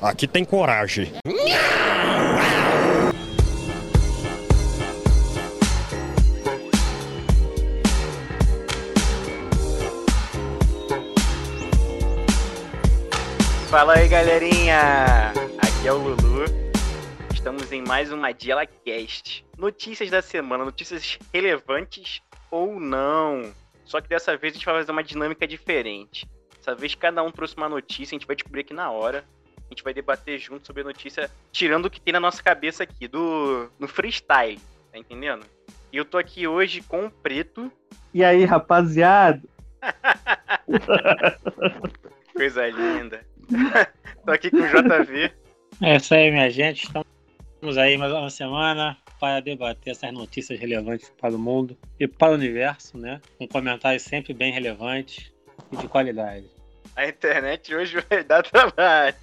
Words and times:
aqui 0.00 0.26
tem 0.26 0.44
coragem. 0.44 1.12
Fala 13.68 13.94
aí, 13.94 14.08
galerinha! 14.08 15.32
Aqui 15.58 15.86
é 15.86 15.92
o 15.92 15.98
Lulu. 15.98 16.44
Estamos 17.32 17.70
em 17.70 17.82
mais 17.82 18.10
uma 18.10 18.32
Diela 18.32 18.66
Cast. 18.66 19.44
Notícias 19.58 20.10
da 20.10 20.22
semana, 20.22 20.64
notícias 20.64 21.18
relevantes 21.32 22.22
ou 22.50 22.80
não. 22.80 23.52
Só 23.84 24.00
que 24.00 24.08
dessa 24.08 24.36
vez 24.36 24.52
a 24.52 24.56
gente 24.56 24.64
vai 24.64 24.74
fazer 24.76 24.90
uma 24.90 25.04
dinâmica 25.04 25.46
diferente. 25.46 26.26
Dessa 26.56 26.74
vez 26.74 26.94
cada 26.94 27.22
um 27.22 27.30
trouxe 27.30 27.56
uma 27.56 27.68
notícia, 27.68 28.14
a 28.14 28.18
gente 28.18 28.26
vai 28.26 28.36
descobrir 28.36 28.62
aqui 28.62 28.74
na 28.74 28.90
hora. 28.90 29.24
A 29.68 29.74
gente 29.74 29.84
vai 29.84 29.92
debater 29.92 30.38
junto 30.38 30.66
sobre 30.66 30.82
a 30.82 30.86
notícia, 30.86 31.30
tirando 31.52 31.86
o 31.86 31.90
que 31.90 32.00
tem 32.00 32.12
na 32.12 32.20
nossa 32.20 32.42
cabeça 32.42 32.84
aqui, 32.84 33.06
do 33.06 33.70
no 33.78 33.86
freestyle, 33.86 34.58
tá 34.90 34.98
entendendo? 34.98 35.44
E 35.92 35.96
eu 35.96 36.04
tô 36.04 36.16
aqui 36.16 36.46
hoje 36.46 36.82
com 36.82 37.06
o 37.06 37.10
Preto. 37.10 37.70
E 38.12 38.24
aí, 38.24 38.44
rapaziada? 38.44 39.42
Coisa 42.34 42.66
linda. 42.66 43.24
Tô 44.24 44.32
aqui 44.32 44.50
com 44.50 44.58
o 44.58 44.66
JV. 44.66 45.32
É 45.82 45.96
isso 45.96 46.14
aí, 46.14 46.30
minha 46.30 46.50
gente. 46.50 46.84
Estamos 46.84 47.78
aí 47.78 47.96
mais 47.96 48.12
uma 48.12 48.30
semana 48.30 48.96
para 49.18 49.40
debater 49.40 49.92
essas 49.92 50.12
notícias 50.12 50.58
relevantes 50.58 51.12
para 51.20 51.34
o 51.34 51.38
mundo 51.38 51.76
e 51.98 52.06
para 52.06 52.32
o 52.32 52.34
universo, 52.34 52.96
né? 52.96 53.20
Com 53.38 53.48
comentários 53.48 54.02
sempre 54.02 54.32
bem 54.32 54.52
relevantes 54.52 55.32
e 55.72 55.76
de 55.76 55.88
qualidade. 55.88 56.46
A 56.98 57.06
internet 57.06 57.72
hoje 57.72 57.96
vai 58.10 58.24
dar 58.24 58.42
trabalho. 58.42 59.14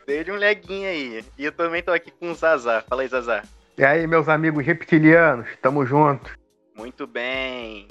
deu, 0.00 0.32
um, 0.32 0.34
um 0.34 0.38
leguinho 0.38 0.88
aí. 0.88 1.24
E 1.36 1.44
eu 1.44 1.52
também 1.52 1.82
tô 1.82 1.92
aqui 1.92 2.10
com 2.10 2.30
o 2.30 2.34
Zazar. 2.34 2.82
Fala 2.88 3.02
aí, 3.02 3.08
Zazar. 3.08 3.44
E 3.76 3.84
aí, 3.84 4.06
meus 4.06 4.26
amigos 4.26 4.64
reptilianos, 4.64 5.46
tamo 5.60 5.84
junto. 5.84 6.34
Muito 6.74 7.06
bem. 7.06 7.88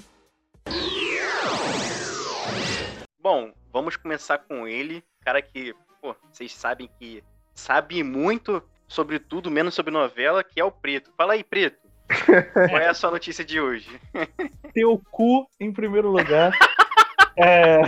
Bom, 3.19 3.53
vamos 3.71 3.95
começar 3.95 4.39
com 4.39 4.67
ele, 4.67 5.03
cara 5.23 5.43
que, 5.43 5.75
pô, 6.01 6.15
vocês 6.31 6.55
sabem 6.55 6.89
que 6.97 7.23
sabe 7.53 8.01
muito 8.01 8.63
sobre 8.87 9.19
tudo, 9.19 9.51
menos 9.51 9.75
sobre 9.75 9.93
novela, 9.93 10.43
que 10.43 10.59
é 10.59 10.65
o 10.65 10.71
Preto. 10.71 11.13
Fala 11.15 11.33
aí, 11.33 11.43
Preto. 11.43 11.82
Qual 12.53 12.81
é 12.81 12.87
a 12.87 12.93
sua 12.93 13.11
notícia 13.11 13.43
de 13.43 13.59
hoje? 13.59 13.87
Teu 14.73 15.01
cu 15.11 15.47
em 15.59 15.71
primeiro 15.71 16.09
lugar. 16.11 16.51
é, 17.37 17.81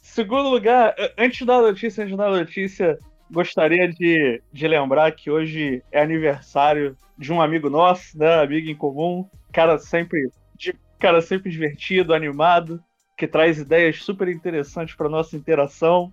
segundo 0.00 0.48
lugar, 0.48 0.94
antes 1.18 1.46
da 1.46 1.60
notícia, 1.60 2.04
antes 2.04 2.16
da 2.16 2.30
notícia, 2.30 2.98
gostaria 3.30 3.88
de, 3.88 4.42
de 4.52 4.68
lembrar 4.68 5.12
que 5.12 5.30
hoje 5.30 5.82
é 5.92 6.02
aniversário 6.02 6.96
de 7.16 7.32
um 7.32 7.40
amigo 7.40 7.68
nosso, 7.68 8.18
né? 8.18 8.42
Amigo 8.42 8.68
em 8.68 8.76
comum. 8.76 9.28
Cara 9.52 9.78
sempre, 9.78 10.30
de, 10.54 10.74
cara 10.98 11.20
sempre 11.20 11.50
divertido, 11.50 12.14
animado 12.14 12.82
que 13.20 13.28
traz 13.28 13.58
ideias 13.58 14.02
super 14.02 14.28
interessantes 14.28 14.94
para 14.94 15.06
nossa 15.06 15.36
interação. 15.36 16.10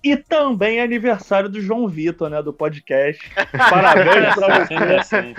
E 0.00 0.16
também 0.16 0.78
é 0.78 0.82
aniversário 0.82 1.48
do 1.48 1.60
João 1.60 1.88
Vitor, 1.88 2.30
né, 2.30 2.40
do 2.40 2.52
podcast. 2.52 3.28
Parabéns 3.50 4.34
para 4.36 5.02
você. 5.02 5.34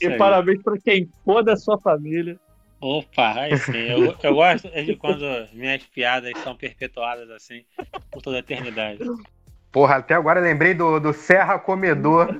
E 0.00 0.16
parabéns 0.16 0.62
para 0.62 0.78
quem 0.78 1.08
for 1.24 1.42
da 1.42 1.56
sua 1.56 1.78
família. 1.78 2.38
Opa, 2.80 3.40
aí 3.40 3.56
sim. 3.56 3.76
Eu, 3.76 4.14
eu 4.22 4.34
gosto 4.34 4.68
de 4.68 4.94
quando 4.96 5.24
minhas 5.52 5.82
piadas 5.84 6.32
são 6.42 6.54
perpetuadas 6.54 7.30
assim 7.30 7.64
por 8.10 8.20
toda 8.20 8.36
a 8.36 8.40
eternidade. 8.40 8.98
Porra, 9.72 9.96
até 9.96 10.14
agora 10.14 10.38
lembrei 10.38 10.74
do, 10.74 11.00
do 11.00 11.12
Serra 11.12 11.58
Comedor. 11.58 12.38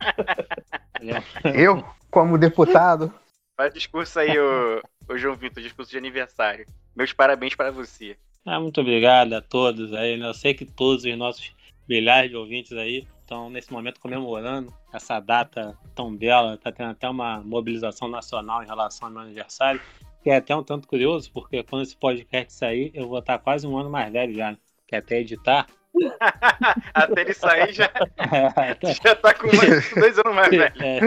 eu, 1.54 1.84
como 2.10 2.36
deputado. 2.36 3.12
Faz 3.56 3.72
discurso 3.72 4.18
aí, 4.18 4.38
o, 4.38 4.82
o 5.08 5.16
João 5.16 5.36
Vitor, 5.36 5.62
discurso 5.62 5.90
de 5.90 5.98
aniversário. 5.98 6.66
Meus 6.94 7.12
parabéns 7.12 7.54
para 7.54 7.70
você. 7.70 8.16
Ah, 8.44 8.58
muito 8.58 8.80
obrigado 8.80 9.34
a 9.34 9.40
todos 9.40 9.92
aí. 9.92 10.16
Né? 10.16 10.26
Eu 10.26 10.34
sei 10.34 10.52
que 10.52 10.64
todos 10.64 11.04
os 11.04 11.16
nossos 11.16 11.54
milhares 11.88 12.30
de 12.30 12.36
ouvintes 12.36 12.72
aí 12.72 13.06
estão 13.28 13.50
nesse 13.50 13.70
momento 13.70 14.00
comemorando 14.00 14.72
essa 14.92 15.20
data 15.20 15.76
tão 15.94 16.16
bela. 16.16 16.54
Está 16.54 16.72
tendo 16.72 16.90
até 16.90 17.06
uma 17.08 17.42
mobilização 17.44 18.08
nacional 18.08 18.62
em 18.62 18.66
relação 18.66 19.06
ao 19.06 19.12
meu 19.12 19.22
aniversário. 19.22 19.80
Que 20.22 20.30
é 20.30 20.36
até 20.36 20.56
um 20.56 20.62
tanto 20.62 20.88
curioso, 20.88 21.30
porque 21.32 21.62
quando 21.62 21.82
esse 21.82 21.96
podcast 21.96 22.52
sair, 22.52 22.90
eu 22.94 23.06
vou 23.06 23.18
estar 23.18 23.38
quase 23.38 23.66
um 23.66 23.76
ano 23.76 23.90
mais 23.90 24.10
velho 24.10 24.34
já. 24.34 24.52
Né? 24.52 24.58
Que 24.86 24.96
é 24.96 24.98
até 24.98 25.20
editar, 25.20 25.66
Até 26.94 27.20
ele 27.22 27.34
sair 27.34 27.72
já, 27.72 27.90
é, 28.18 28.76
já 29.02 29.14
tá 29.16 29.34
com 29.34 29.48
mais, 29.56 29.90
dois 29.94 30.18
anos 30.18 30.34
mais 30.34 30.50
velho. 30.50 30.72
É, 30.80 31.00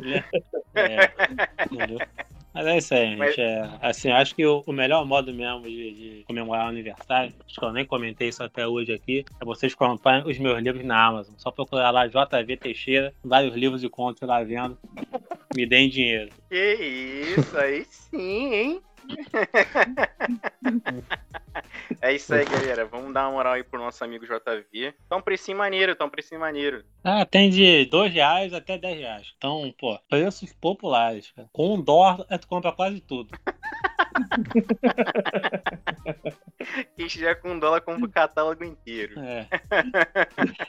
né? 0.00 0.24
é, 0.74 1.12
Mas 2.54 2.66
é 2.66 2.78
isso 2.78 2.94
aí, 2.94 3.08
gente. 3.08 3.18
Mas... 3.18 3.36
É, 3.36 3.68
assim, 3.82 4.10
acho 4.10 4.34
que 4.34 4.46
o, 4.46 4.62
o, 4.64 4.72
melhor 4.72 5.04
modo 5.04 5.34
mesmo 5.34 5.62
de, 5.62 5.90
de, 5.92 6.24
comemorar 6.24 6.66
o 6.66 6.68
aniversário, 6.68 7.34
acho 7.44 7.58
que 7.58 7.64
eu 7.64 7.72
nem 7.72 7.84
comentei 7.84 8.28
isso 8.28 8.44
até 8.44 8.66
hoje 8.66 8.92
aqui, 8.92 9.24
é 9.40 9.44
vocês 9.44 9.74
comprarem 9.74 10.30
os 10.30 10.38
meus 10.38 10.62
livros 10.62 10.84
na 10.84 11.04
Amazon. 11.04 11.34
Só 11.36 11.50
procurar 11.50 11.90
lá 11.90 12.06
JV 12.06 12.56
Teixeira, 12.56 13.12
vários 13.24 13.56
livros 13.56 13.82
e 13.82 13.88
contos 13.88 14.22
lá 14.22 14.42
vendo. 14.44 14.78
Me 15.56 15.66
deem 15.66 15.88
dinheiro. 15.88 16.30
Que 16.48 17.34
isso, 17.36 17.58
aí 17.58 17.84
sim, 17.90 18.54
hein? 18.54 18.82
É 22.00 22.14
isso 22.14 22.34
aí, 22.34 22.44
galera. 22.44 22.84
Vamos 22.86 23.12
dar 23.12 23.24
uma 23.24 23.32
moral 23.32 23.52
aí 23.54 23.62
pro 23.62 23.78
nosso 23.78 24.02
amigo 24.04 24.24
JV. 24.24 24.94
Um 25.12 25.20
precinho 25.20 25.58
maneiro, 25.58 25.96
um 26.00 26.08
precinho 26.08 26.40
maneiro. 26.40 26.84
Ah, 27.02 27.24
tem 27.24 27.50
de 27.50 27.84
2 27.86 28.12
reais 28.12 28.52
até 28.52 28.78
10 28.78 28.98
reais. 28.98 29.34
Então, 29.36 29.74
pô, 29.78 29.98
preços 30.08 30.52
populares. 30.52 31.30
Cara. 31.32 31.48
Com 31.52 31.74
um 31.74 31.80
dólar, 31.80 32.24
tu 32.38 32.46
compra 32.48 32.72
quase 32.72 33.00
tudo. 33.00 33.30
Quem 36.96 37.06
estiver 37.06 37.34
com 37.36 37.52
um 37.52 37.58
dólar, 37.58 37.80
compra 37.80 38.06
o 38.06 38.10
catálogo 38.10 38.64
inteiro. 38.64 39.18
É. 39.20 39.46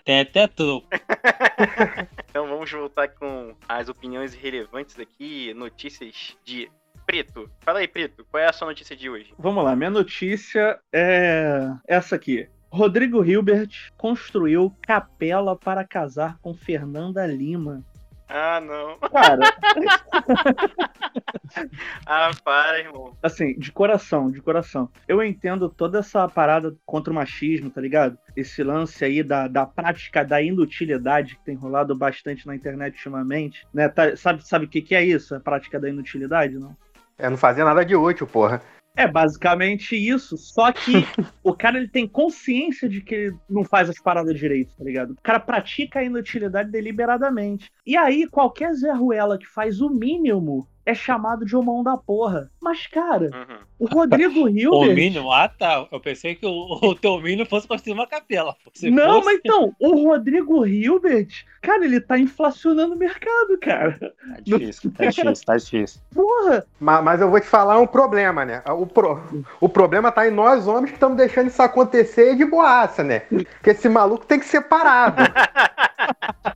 Tem 0.03 0.22
até 0.22 0.47
tudo. 0.47 0.85
então 2.29 2.47
vamos 2.47 2.72
voltar 2.72 3.07
com 3.09 3.56
as 3.67 3.88
opiniões 3.88 4.34
relevantes 4.34 5.00
aqui, 5.00 5.53
notícias 5.53 6.35
de 6.44 6.69
Preto. 7.15 7.49
Fala 7.61 7.79
aí, 7.79 7.87
Preto, 7.87 8.25
qual 8.29 8.43
é 8.43 8.47
a 8.47 8.51
sua 8.51 8.67
notícia 8.67 8.93
de 8.93 9.09
hoje? 9.09 9.33
Vamos 9.39 9.63
lá, 9.63 9.73
minha 9.73 9.89
notícia 9.89 10.77
é 10.91 11.71
essa 11.87 12.17
aqui. 12.17 12.49
Rodrigo 12.69 13.23
Hilbert 13.23 13.69
construiu 13.95 14.75
capela 14.81 15.55
para 15.55 15.87
casar 15.87 16.37
com 16.41 16.53
Fernanda 16.53 17.25
Lima. 17.25 17.85
Ah, 18.27 18.59
não. 18.59 18.99
Cara. 18.99 19.39
ah, 22.05 22.31
para, 22.43 22.79
irmão. 22.79 23.15
Assim, 23.23 23.57
de 23.57 23.71
coração, 23.71 24.29
de 24.29 24.41
coração. 24.41 24.89
Eu 25.07 25.23
entendo 25.23 25.69
toda 25.69 25.99
essa 25.99 26.27
parada 26.27 26.75
contra 26.85 27.13
o 27.13 27.15
machismo, 27.15 27.69
tá 27.69 27.79
ligado? 27.79 28.17
Esse 28.35 28.61
lance 28.61 29.05
aí 29.05 29.23
da, 29.23 29.47
da 29.47 29.65
prática 29.65 30.25
da 30.25 30.41
inutilidade 30.41 31.37
que 31.37 31.45
tem 31.45 31.55
rolado 31.55 31.95
bastante 31.95 32.45
na 32.45 32.55
internet 32.55 32.95
ultimamente. 32.95 33.65
Né? 33.73 33.87
Tá, 33.87 34.17
sabe, 34.17 34.45
sabe 34.45 34.65
o 34.65 34.67
que, 34.67 34.81
que 34.81 34.95
é 34.95 35.05
isso? 35.05 35.33
A 35.33 35.39
prática 35.39 35.79
da 35.79 35.87
inutilidade, 35.87 36.59
não? 36.59 36.75
É 37.17 37.29
não 37.29 37.37
fazer 37.37 37.63
nada 37.63 37.85
de 37.85 37.95
útil, 37.95 38.27
porra. 38.27 38.61
É 38.95 39.07
basicamente 39.07 39.95
isso. 39.95 40.37
Só 40.37 40.71
que 40.71 40.93
o 41.43 41.53
cara 41.53 41.77
ele 41.77 41.87
tem 41.87 42.07
consciência 42.07 42.87
de 42.87 43.01
que 43.01 43.15
ele 43.15 43.37
não 43.49 43.63
faz 43.63 43.89
as 43.89 43.99
paradas 43.99 44.37
direito, 44.37 44.75
tá 44.77 44.83
ligado? 44.83 45.11
O 45.11 45.21
cara 45.21 45.39
pratica 45.39 45.99
a 45.99 46.03
inutilidade 46.03 46.71
deliberadamente. 46.71 47.69
E 47.85 47.97
aí, 47.97 48.27
qualquer 48.27 48.73
Zé 48.73 48.91
Ruela 48.93 49.37
que 49.37 49.47
faz 49.47 49.81
o 49.81 49.89
mínimo 49.89 50.67
é 50.85 50.94
chamado 50.94 51.46
de 51.46 51.56
homão 51.56 51.84
da 51.84 51.97
porra. 51.97 52.51
Mas, 52.62 52.85
cara, 52.88 53.31
uhum. 53.34 53.57
o 53.79 53.85
Rodrigo 53.88 54.47
Hilbert. 54.50 54.91
o 54.91 54.94
mínimo? 54.94 55.31
Ah, 55.31 55.50
tá. 55.50 55.88
Eu 55.91 56.00
pensei 56.00 56.35
que 56.35 56.46
o, 56.46 56.79
o 56.81 56.96
teu 56.96 57.19
mínimo 57.19 57.50
fosse 57.50 57.68
construir 57.68 57.94
uma 57.94 58.05
capela. 58.05 58.55
Se 58.73 58.91
não, 58.91 59.16
fosse... 59.16 59.26
mas 59.26 59.40
então, 59.43 59.76
o 59.79 60.08
Rodrigo 60.08 60.66
Hilbert, 60.66 61.46
cara, 61.61 61.84
ele 61.84 61.99
tá 61.99 62.20
inflacionando 62.20 62.93
o 62.93 62.97
mercado, 62.97 63.58
cara. 63.59 63.97
Tá 63.99 64.40
difícil, 64.41 64.91
tá 64.91 65.05
difícil, 65.09 65.46
tá 65.46 65.58
difícil. 65.58 66.02
Porra! 66.14 66.66
Mas, 66.79 67.03
mas, 67.03 67.22
eu 67.22 67.29
vou 67.29 67.40
te 67.40 67.47
falar 67.47 67.79
um 67.79 67.88
problema, 67.88 68.46
né? 68.46 68.61
O, 68.70 68.85
pro, 68.85 69.22
o 69.59 69.67
problema 69.67 70.11
tá 70.11 70.28
em 70.28 70.31
nós 70.31 70.67
homens 70.67 70.91
que 70.91 70.97
estamos 70.97 71.17
deixando 71.17 71.47
isso 71.47 71.61
acontecer 71.61 72.35
de 72.35 72.46
boaça, 72.46 73.03
né? 73.03 73.20
Porque 73.20 73.72
esse 73.72 73.90
maluco 73.90 74.26
tem 74.26 74.40
que 74.40 74.46
ser 74.46 74.61
parado. 74.61 75.23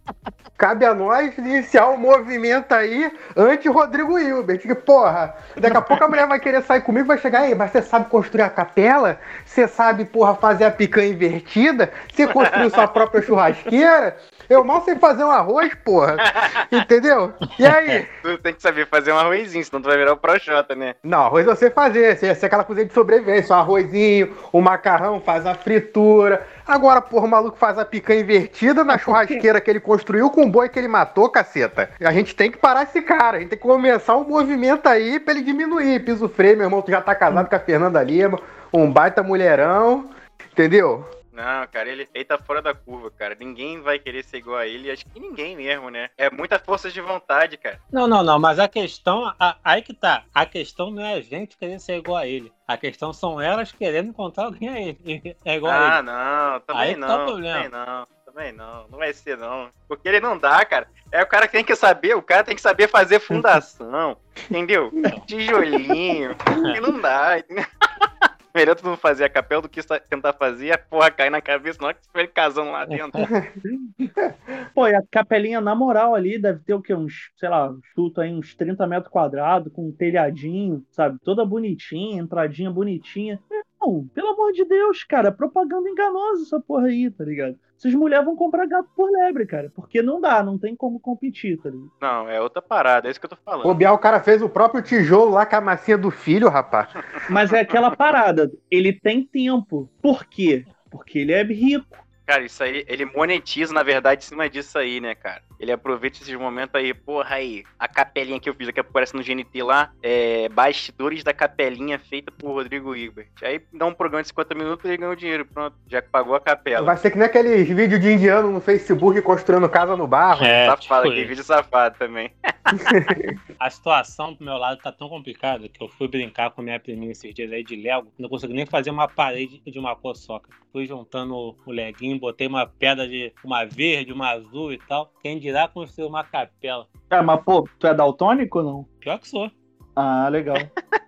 cabe 0.60 0.86
a 0.86 0.94
nós 0.94 1.38
iniciar 1.38 1.90
um 1.90 1.98
movimento 1.98 2.74
aí 2.74 3.10
anti-Rodrigo 3.36 4.20
Hilbert. 4.20 4.60
Que, 4.60 4.76
porra, 4.76 5.34
daqui 5.56 5.78
a 5.78 5.82
pouco 5.82 6.04
a 6.04 6.08
mulher 6.10 6.28
vai 6.28 6.38
querer 6.38 6.62
sair 6.62 6.82
comigo 6.82 7.08
vai 7.08 7.18
chegar 7.18 7.44
aí, 7.44 7.56
mas 7.56 7.72
você 7.72 7.82
sabe 7.82 8.10
construir 8.10 8.42
a 8.42 8.50
capela? 8.50 9.18
Você 9.46 9.68
sabe, 9.70 10.04
porra, 10.04 10.36
fazer 10.36 10.66
a 10.66 10.72
picanha 10.72 11.14
invertida? 11.14 11.90
Você 12.14 12.28
construiu 12.28 12.70
sua 12.70 12.90
própria 12.90 13.22
churrasqueira? 13.22 14.18
Eu 14.50 14.64
mal 14.64 14.82
sei 14.84 14.96
fazer 14.96 15.24
um 15.24 15.30
arroz, 15.30 15.72
porra. 15.86 16.18
Entendeu? 16.72 17.32
E 17.58 17.66
aí? 17.66 18.08
Tu 18.24 18.38
tem 18.40 18.54
que 18.54 18.62
saber 18.62 18.88
fazer 18.88 19.12
um 19.12 19.18
arrozinho, 19.18 19.64
senão 19.64 19.82
tu 19.82 19.88
vai 19.88 19.98
virar 19.98 20.14
o 20.14 20.18
Projota, 20.18 20.74
né? 20.74 20.96
Não, 21.04 21.26
arroz 21.26 21.46
eu 21.46 21.56
sei 21.56 21.70
fazer. 21.70 22.18
Você 22.18 22.28
é 22.28 22.32
aquela 22.32 22.64
cozinha 22.64 22.88
de 22.88 22.94
sobrevivência. 22.94 23.56
Um 23.56 23.60
arrozinho, 23.60 24.36
o 24.52 24.58
um 24.58 24.62
macarrão, 24.62 25.22
faz 25.22 25.46
a 25.46 25.54
fritura. 25.54 26.48
Agora, 26.66 27.00
porra, 27.00 27.26
o 27.26 27.30
maluco 27.30 27.58
faz 27.58 27.78
a 27.78 27.86
picanha 27.86 28.22
invertida 28.22 28.84
na 28.84 28.98
churrasqueira 28.98 29.62
que 29.62 29.70
ele 29.70 29.80
construiu 29.80 30.30
com 30.32 30.44
o 30.44 30.50
boi 30.50 30.68
que 30.68 30.80
ele 30.80 30.88
matou, 30.88 31.30
caceta. 31.30 31.92
A 32.00 32.12
gente 32.12 32.36
tem 32.36 32.50
que 32.50 32.58
parar 32.58 32.84
esse 32.84 33.02
cara. 33.02 33.38
A 33.38 33.40
gente 33.40 33.50
tem 33.50 33.60
que 33.60 33.68
começar 33.68 34.18
um 34.18 34.24
movimento 34.24 34.88
aí 34.88 35.20
pra 35.20 35.34
ele 35.34 35.44
diminuir. 35.44 36.04
Piso 36.04 36.28
freio, 36.28 36.58
meu 36.58 36.66
irmão, 36.66 36.82
tu 36.82 36.90
já 36.90 37.02
tá 37.02 37.14
casado 37.14 37.48
com 37.48 37.56
a 37.56 37.60
Fernanda 37.60 38.02
Lima. 38.02 38.40
Um 38.74 38.92
baita 38.92 39.22
mulherão. 39.22 40.10
Entendeu? 40.52 41.06
Não, 41.40 41.66
cara, 41.68 41.90
ele, 41.90 42.10
ele 42.14 42.26
tá 42.26 42.38
fora 42.38 42.62
da 42.62 42.74
curva, 42.74 43.10
cara. 43.10 43.34
Ninguém 43.40 43.80
vai 43.80 43.98
querer 43.98 44.26
ser 44.26 44.40
igual 44.40 44.58
a 44.58 44.68
ele. 44.68 44.92
Acho 44.92 45.06
que 45.06 45.22
ninguém 45.22 45.56
mesmo, 45.56 45.90
né? 45.90 46.10
É 46.18 46.30
muita 46.30 46.60
força 46.60 46.92
de 46.92 47.00
vontade, 47.00 47.56
cara. 47.56 47.80
Não, 47.90 48.10
não, 48.10 48.22
não. 48.22 48.38
Mas 48.38 48.60
a 48.60 48.68
questão. 48.68 49.34
A, 49.40 49.56
aí 49.64 49.82
que 49.82 49.94
tá. 49.94 50.26
A 50.36 50.46
questão 50.46 50.92
não 50.92 51.02
é 51.02 51.14
a 51.14 51.22
gente 51.22 51.58
querer 51.58 51.80
ser 51.80 51.96
igual 51.96 52.18
a 52.18 52.28
ele. 52.28 52.52
A 52.68 52.76
questão 52.76 53.14
são 53.14 53.40
elas 53.40 53.72
querendo 53.72 54.10
encontrar 54.10 54.46
alguém 54.46 54.68
a 54.68 54.82
ele. 54.82 55.38
É 55.46 55.56
igual 55.56 55.72
ah, 55.72 55.78
a 55.78 55.80
ele. 55.80 55.94
Ah, 55.94 56.04
não. 56.04 56.60
Também 56.60 56.84
aí 56.84 56.96
não. 56.98 57.08
Tá 57.08 57.24
o 57.24 57.26
problema. 57.26 57.64
Também 57.64 57.72
não. 57.72 58.08
Também 58.26 58.52
não. 58.52 58.88
Não 58.90 58.98
vai 59.00 59.14
ser, 59.14 59.38
não. 59.38 59.70
Porque 59.88 60.10
ele 60.10 60.20
não 60.20 60.38
dá, 60.38 60.66
cara. 60.66 60.90
É 61.10 61.24
o 61.24 61.28
cara 61.28 61.48
que 61.48 61.54
tem 61.54 61.64
que 61.64 61.76
saber. 61.76 62.18
O 62.18 62.22
cara 62.22 62.44
tem 62.44 62.54
que 62.54 62.62
saber 62.62 62.90
fazer 62.90 63.22
fundação. 63.22 64.18
entendeu? 64.52 64.92
Tijolinho. 65.26 66.36
E 66.76 66.80
não 66.82 67.00
dá, 67.00 67.40
entendeu? 67.40 67.66
Melhor 68.54 68.76
tu 68.76 68.86
não 68.86 68.98
fazer 68.98 69.26
a 69.26 69.30
capela 69.30 69.62
do 69.62 69.70
que 69.70 69.82
tentar 70.10 70.34
fazer 70.34 70.72
a 70.72 70.78
porra 70.78 71.12
cair 71.12 71.30
na 71.30 71.42
cabeça, 71.42 71.80
não 71.82 71.90
é 71.90 71.94
que 71.94 72.02
você 72.12 72.28
casando 72.28 72.72
lá 72.72 72.86
dentro. 72.86 73.20
Pô, 74.74 74.88
e 74.88 74.96
a 74.96 75.04
capelinha, 75.12 75.62
na 75.62 75.76
moral, 75.76 76.16
ali 76.16 76.40
deve 76.40 76.60
ter 76.60 76.74
o 76.74 76.82
quê? 76.82 76.94
Uns, 76.94 77.32
sei 77.38 77.50
lá, 77.50 77.74
chuto 77.94 78.22
aí, 78.22 78.32
uns 78.32 78.56
30 78.56 78.88
metros 78.88 79.12
quadrados, 79.12 79.72
com 79.72 79.90
um 79.90 79.92
telhadinho, 79.92 80.84
sabe? 80.92 81.20
Toda 81.24 81.46
bonitinha, 81.46 82.22
entradinha 82.22 82.72
bonitinha. 82.72 83.40
Não, 83.80 84.08
pelo 84.14 84.30
amor 84.30 84.52
de 84.52 84.66
Deus, 84.66 85.04
cara, 85.04 85.32
propaganda 85.32 85.90
enganosa 85.90 86.44
essa 86.44 86.60
porra 86.60 86.88
aí, 86.88 87.10
tá 87.10 87.24
ligado? 87.24 87.58
Essas 87.80 87.94
mulheres 87.94 88.26
vão 88.26 88.36
comprar 88.36 88.68
gato 88.68 88.90
por 88.94 89.10
lebre, 89.10 89.46
cara, 89.46 89.72
porque 89.74 90.02
não 90.02 90.20
dá, 90.20 90.44
não 90.44 90.58
tem 90.58 90.76
como 90.76 91.00
competir, 91.00 91.58
tá 91.58 91.70
ligado? 91.70 91.90
Não, 92.02 92.30
é 92.30 92.42
outra 92.42 92.62
parada, 92.62 93.08
é 93.08 93.12
isso 93.12 93.18
que 93.22 93.26
eu 93.26 93.30
tô 93.30 93.38
falando. 93.38 93.66
O 93.66 93.74
Bial, 93.74 93.96
o 93.96 94.00
cara 94.00 94.20
fez 94.20 94.42
o 94.42 94.50
próprio 94.50 94.82
tijolo 94.84 95.32
lá 95.32 95.46
com 95.46 95.56
a 95.56 95.62
massinha 95.62 95.98
do 95.98 96.12
filho, 96.12 96.50
rapaz. 96.50 96.90
Mas 97.30 97.54
é 97.54 97.62
aquela 97.62 97.96
parada, 97.96 98.52
ele 98.70 98.92
tem 98.92 99.24
tempo. 99.24 99.90
Por 100.02 100.26
quê? 100.26 100.66
Porque 100.92 101.20
ele 101.20 101.32
é 101.32 101.42
rico. 101.42 101.98
Cara, 102.30 102.44
isso 102.44 102.62
aí, 102.64 102.86
ele 102.88 103.06
monetiza, 103.06 103.74
na 103.74 103.82
verdade, 103.82 104.24
em 104.24 104.28
cima 104.28 104.48
disso 104.48 104.78
aí, 104.78 105.02
né, 105.02 105.16
cara? 105.16 105.42
Ele 105.60 105.72
aproveita 105.72 106.20
esses 106.22 106.36
momentos 106.36 106.76
aí, 106.76 106.94
porra, 106.94 107.38
aí, 107.38 107.64
a 107.80 107.88
capelinha 107.88 108.40
que 108.40 108.48
eu 108.48 108.54
fiz 108.54 108.68
aqui, 108.68 108.80
aparece 108.80 109.16
no 109.16 109.24
GNT 109.24 109.64
lá, 109.64 109.92
é, 110.04 110.48
bastidores 110.48 111.24
da 111.24 111.34
capelinha 111.34 111.98
feita 111.98 112.32
por 112.32 112.52
Rodrigo 112.52 112.96
Hilbert. 112.96 113.32
Aí 113.42 113.60
dá 113.74 113.88
um 113.88 113.96
programa 113.96 114.22
de 114.22 114.28
50 114.28 114.54
minutos 114.54 114.86
e 114.86 114.90
ele 114.90 114.98
ganhou 114.98 115.16
dinheiro, 115.16 115.44
pronto, 115.44 115.76
já 115.88 116.04
pagou 116.04 116.36
a 116.36 116.40
capela. 116.40 116.86
Vai 116.86 116.98
ser 116.98 117.10
que 117.10 117.18
nem 117.18 117.26
aqueles 117.26 117.68
vídeos 117.68 118.00
de 118.00 118.14
indiano 118.14 118.52
no 118.52 118.62
Facebook 118.62 119.20
construindo 119.24 119.68
casa 119.68 119.98
no 119.98 120.06
barro. 120.06 120.46
É, 120.46 120.68
safado, 120.68 120.82
tipo 120.82 120.94
aquele 120.94 121.26
vídeo 121.26 121.44
safado 121.44 121.98
também. 121.98 122.32
a 123.60 123.70
situação 123.72 124.36
pro 124.36 124.46
meu 124.46 124.58
lado 124.58 124.80
tá 124.84 124.92
tão 124.92 125.10
complicada 125.10 125.68
que 125.68 125.82
eu 125.82 125.90
fui 125.90 126.08
brincar 126.08 126.52
com 126.52 126.62
minha 126.62 126.80
priminha 126.80 127.12
esses 127.12 127.34
dias 127.34 127.52
aí 127.52 127.64
de 127.64 127.76
Lego, 127.76 128.14
não 128.20 128.30
consegui 128.30 128.54
nem 128.54 128.68
fazer 128.68 128.92
uma 128.92 129.08
parede 129.08 129.60
de 129.66 129.80
uma 129.80 129.96
cor 129.96 130.16
só. 130.16 130.40
Fui 130.72 130.86
juntando 130.86 131.36
o 131.66 131.72
leguinho, 131.72 132.19
botei 132.20 132.48
uma 132.48 132.68
pedra 132.68 133.08
de 133.08 133.34
uma 133.44 133.66
verde, 133.66 134.14
uma 134.14 134.32
azul 134.32 134.74
e 134.74 134.78
tal. 134.78 135.12
Quem 135.22 135.40
dirá 135.40 135.68
construir 135.68 136.08
uma 136.08 136.24
capela. 136.24 136.88
É, 137.10 137.22
mas 137.22 137.42
pô, 137.44 137.68
tu 137.80 137.88
é 137.88 137.94
daltônico 137.94 138.60
ou 138.60 138.64
não? 138.64 138.84
Pior 139.00 139.20
que 139.20 139.28
sou. 139.28 139.50
Ah, 139.96 140.28
legal. 140.30 140.56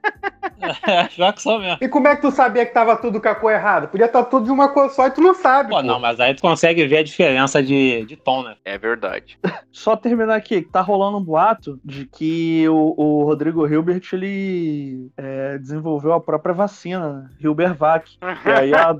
Pior 1.16 1.34
que 1.34 1.42
sou 1.42 1.60
mesmo. 1.60 1.78
E 1.82 1.88
como 1.88 2.08
é 2.08 2.16
que 2.16 2.22
tu 2.22 2.32
sabia 2.32 2.66
que 2.66 2.74
tava 2.74 2.96
tudo 2.96 3.22
com 3.22 3.28
a 3.28 3.36
cor 3.36 3.52
errada? 3.52 3.88
Podia 3.88 4.06
estar 4.06 4.24
tá 4.24 4.30
tudo 4.30 4.46
de 4.46 4.52
uma 4.52 4.70
cor 4.70 4.90
só 4.90 5.08
e 5.08 5.12
tu 5.12 5.22
não 5.22 5.34
sabe. 5.34 5.70
Pô, 5.70 5.76
pô, 5.76 5.84
não, 5.84 6.00
mas 6.00 6.20
aí 6.20 6.34
tu 6.34 6.42
consegue 6.42 6.86
ver 6.88 6.98
a 7.00 7.04
diferença 7.04 7.62
de, 7.62 8.06
de 8.06 8.16
tom, 8.16 8.44
né? 8.44 8.56
É 8.64 8.78
verdade. 8.78 9.38
Só 9.72 9.96
terminar 9.96 10.36
aqui, 10.36 10.62
que 10.62 10.70
tá 10.70 10.82
rolando 10.82 11.18
um 11.18 11.24
boato 11.24 11.80
de 11.84 12.06
que 12.06 12.68
o, 12.68 12.94
o 12.98 13.24
Rodrigo 13.24 13.66
Hilbert, 13.66 14.02
ele 14.14 15.10
é, 15.18 15.58
desenvolveu 15.58 16.14
a 16.14 16.20
própria 16.20 16.54
vacina, 16.54 17.14
né? 17.14 17.30
Hilbervac. 17.40 18.18
E 18.46 18.50
aí 18.50 18.74
a, 18.74 18.96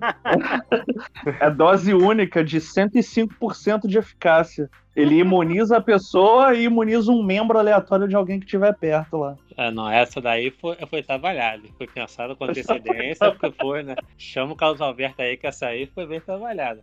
é 1.46 1.50
dose 1.52 1.94
única 1.94 2.44
de 2.44 2.60
105% 2.60 3.86
de 3.86 3.98
eficácia. 3.98 4.70
Ele 4.96 5.20
imuniza 5.20 5.78
a 5.78 5.82
pessoa 5.82 6.54
e 6.54 6.64
imuniza 6.64 7.12
um 7.12 7.24
membro 7.24 7.58
aleatório 7.58 8.08
de 8.08 8.16
alguém 8.16 8.40
que 8.40 8.46
estiver 8.46 8.74
perto 8.74 9.18
lá. 9.18 9.38
É, 9.58 9.72
não, 9.72 9.90
essa 9.90 10.20
daí 10.20 10.52
foi, 10.52 10.76
foi 10.90 11.02
trabalhada, 11.02 11.64
foi 11.78 11.88
pensada 11.88 12.36
com 12.36 12.44
antecedência, 12.46 13.32
porque 13.32 13.52
foi, 13.62 13.84
né? 13.84 13.96
Chama 14.18 14.52
o 14.54 14.56
Carlos 14.56 14.82
Alberto 14.82 15.22
aí, 15.22 15.38
que 15.38 15.48
essa 15.48 15.68
aí 15.68 15.86
foi 15.86 16.06
bem 16.06 16.20
trabalhada. 16.20 16.82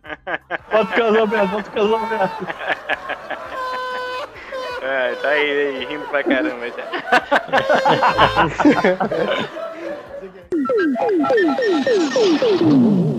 Bota 0.71 0.83
o 0.83 0.95
Carlos 0.95 1.19
Alberto, 1.19 1.47
bota 1.49 1.69
o 1.69 1.71
Carlos 1.71 1.93
Alberto. 1.93 2.47
É, 4.81 5.13
tá 5.15 5.29
aí, 5.29 5.51
aí, 5.51 5.85
rindo 5.85 6.05
pra 6.05 6.23
caramba 6.23 6.67
já. 6.69 6.89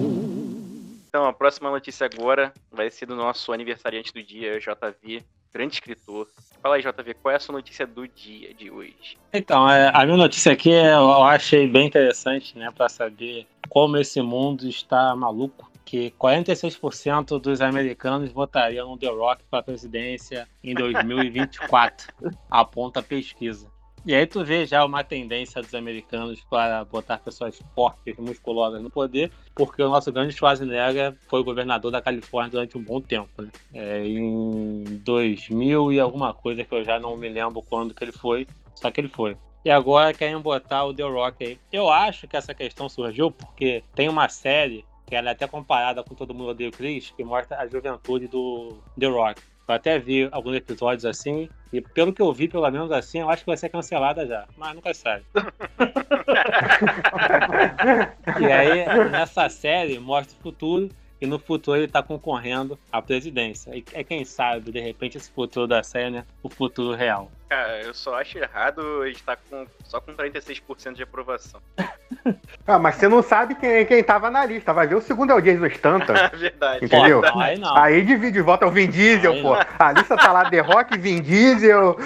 Então, 1.10 1.24
a 1.24 1.32
próxima 1.32 1.68
notícia 1.68 2.06
agora 2.06 2.54
vai 2.70 2.88
ser 2.88 3.04
do 3.04 3.16
nosso 3.16 3.52
aniversariante 3.52 4.12
do 4.12 4.22
dia, 4.22 4.60
JV, 4.60 5.24
grande 5.52 5.74
escritor. 5.74 6.28
Fala 6.62 6.76
aí, 6.76 6.82
JV, 6.82 7.14
qual 7.14 7.32
é 7.32 7.36
a 7.36 7.40
sua 7.40 7.54
notícia 7.54 7.84
do 7.84 8.06
dia 8.06 8.54
de 8.54 8.70
hoje? 8.70 9.18
Então, 9.32 9.68
é, 9.68 9.90
a 9.92 10.06
minha 10.06 10.16
notícia 10.16 10.52
aqui 10.52 10.70
eu 10.70 11.24
achei 11.24 11.66
bem 11.66 11.88
interessante, 11.88 12.56
né, 12.56 12.70
para 12.70 12.88
saber 12.88 13.44
como 13.68 13.96
esse 13.96 14.22
mundo 14.22 14.68
está 14.68 15.16
maluco. 15.16 15.68
Que 15.84 16.12
46% 16.12 17.40
dos 17.40 17.60
americanos 17.60 18.30
votariam 18.30 18.90
no 18.90 18.96
The 18.96 19.08
Rock 19.08 19.42
para 19.50 19.58
a 19.58 19.62
presidência 19.64 20.46
em 20.62 20.74
2024, 20.74 22.14
aponta 22.48 23.00
a 23.00 23.02
pesquisa. 23.02 23.66
E 24.05 24.14
aí 24.14 24.26
tu 24.26 24.43
vê 24.43 24.64
já 24.64 24.85
uma 24.85 25.05
tendência 25.05 25.61
dos 25.61 25.75
americanos 25.75 26.41
para 26.49 26.85
botar 26.85 27.19
pessoas 27.19 27.61
fortes, 27.75 28.17
musculosas 28.17 28.82
no 28.82 28.91
poder, 28.91 29.31
porque 29.55 29.82
o 29.82 29.91
nosso 29.91 30.11
grande 30.11 30.32
Schwarzenegger 30.32 31.14
foi 31.29 31.44
governador 31.44 31.91
da 31.91 32.00
Califórnia 32.00 32.50
durante 32.50 32.79
um 32.79 32.82
bom 32.82 33.00
tempo, 33.00 33.43
né? 33.43 33.50
É, 33.75 34.06
em 34.06 34.85
2000 35.05 35.93
e 35.93 36.00
alguma 36.00 36.32
coisa 36.32 36.64
que 36.64 36.75
eu 36.75 36.82
já 36.82 36.99
não 36.99 37.17
me 37.17 37.29
lembro 37.29 37.62
quando 37.62 37.94
que 37.94 38.02
ele 38.02 38.12
foi, 38.12 38.47
só 38.75 38.91
que 38.91 39.00
ele 39.00 39.08
foi. 39.08 39.37
E 39.62 39.70
agora 39.70 40.14
querem 40.14 40.38
botar 40.41 40.85
o 40.85 40.94
The 40.94 41.02
Rock 41.02 41.44
aí. 41.44 41.58
Eu 41.70 41.91
acho 41.91 42.26
que 42.26 42.37
essa 42.37 42.55
questão 42.55 42.88
surgiu 42.88 43.31
porque 43.31 43.85
tem 43.94 44.08
uma 44.08 44.29
série 44.29 44.85
que 45.06 45.14
ela 45.14 45.29
é 45.29 45.32
até 45.32 45.47
comparada 45.47 46.02
com 46.02 46.14
Todo 46.14 46.32
Mundo 46.32 46.50
Odeia 46.50 46.70
o 46.70 46.73
Chris, 46.73 47.12
que 47.14 47.25
mostra 47.25 47.59
a 47.59 47.66
juventude 47.66 48.28
do 48.28 48.78
The 48.99 49.07
Rock. 49.07 49.42
Eu 49.70 49.76
até 49.76 50.00
vi 50.00 50.28
alguns 50.32 50.56
episódios 50.56 51.04
assim, 51.04 51.48
e 51.72 51.80
pelo 51.80 52.12
que 52.12 52.20
eu 52.20 52.32
vi, 52.32 52.48
pelo 52.48 52.68
menos 52.68 52.90
assim, 52.90 53.20
eu 53.20 53.30
acho 53.30 53.44
que 53.44 53.50
vai 53.50 53.56
ser 53.56 53.68
cancelada 53.68 54.26
já. 54.26 54.48
Mas 54.56 54.74
nunca 54.74 54.92
sabe. 54.92 55.24
e 58.40 58.46
aí, 58.46 58.84
nessa 59.10 59.48
série, 59.48 60.00
mostra 60.00 60.36
o 60.36 60.42
futuro 60.42 60.88
e 61.20 61.26
no 61.26 61.38
futuro 61.38 61.76
ele 61.76 61.86
tá 61.86 62.02
concorrendo 62.02 62.76
à 62.90 63.00
presidência. 63.00 63.76
E 63.76 63.84
é 63.92 64.02
quem 64.02 64.24
sabe, 64.24 64.72
de 64.72 64.80
repente, 64.80 65.18
esse 65.18 65.30
futuro 65.30 65.68
da 65.68 65.84
série, 65.84 66.10
né? 66.10 66.24
O 66.42 66.48
futuro 66.48 66.96
real. 66.96 67.30
Cara, 67.50 67.83
eu 67.83 67.92
só 67.92 68.14
acho 68.14 68.38
errado 68.38 69.04
estar 69.09 69.37
com, 69.37 69.66
só 69.83 70.00
com 70.00 70.14
36% 70.14 70.92
de 70.92 71.02
aprovação. 71.02 71.61
ah, 72.64 72.78
mas 72.78 72.95
você 72.95 73.09
não 73.09 73.25
sabe 73.25 73.57
quem, 73.57 73.85
quem 73.87 74.04
tava 74.04 74.30
na 74.30 74.47
lista. 74.47 74.73
Vai 74.73 74.87
ver 74.87 74.95
o 74.95 75.00
segundo 75.00 75.33
é 75.33 75.35
o 75.35 75.40
Jason 75.40 75.66
Stanton. 75.66 76.12
Verdade. 76.38 76.85
Entendeu? 76.85 77.21
Pô, 77.21 77.40
aí, 77.40 77.59
não. 77.59 77.76
aí 77.76 78.04
divide 78.04 78.40
vota 78.40 78.69
o 78.69 78.71
Vin 78.71 78.88
Diesel, 78.88 79.33
Aí 79.33 79.42
pô. 79.42 79.57
não. 79.57 79.66
A 79.80 79.90
lista 79.90 80.16
tá 80.16 80.30
lá 80.30 80.49
The 80.49 80.61
Rock, 80.61 80.97
Vin 80.97 81.21
Diesel. 81.23 81.99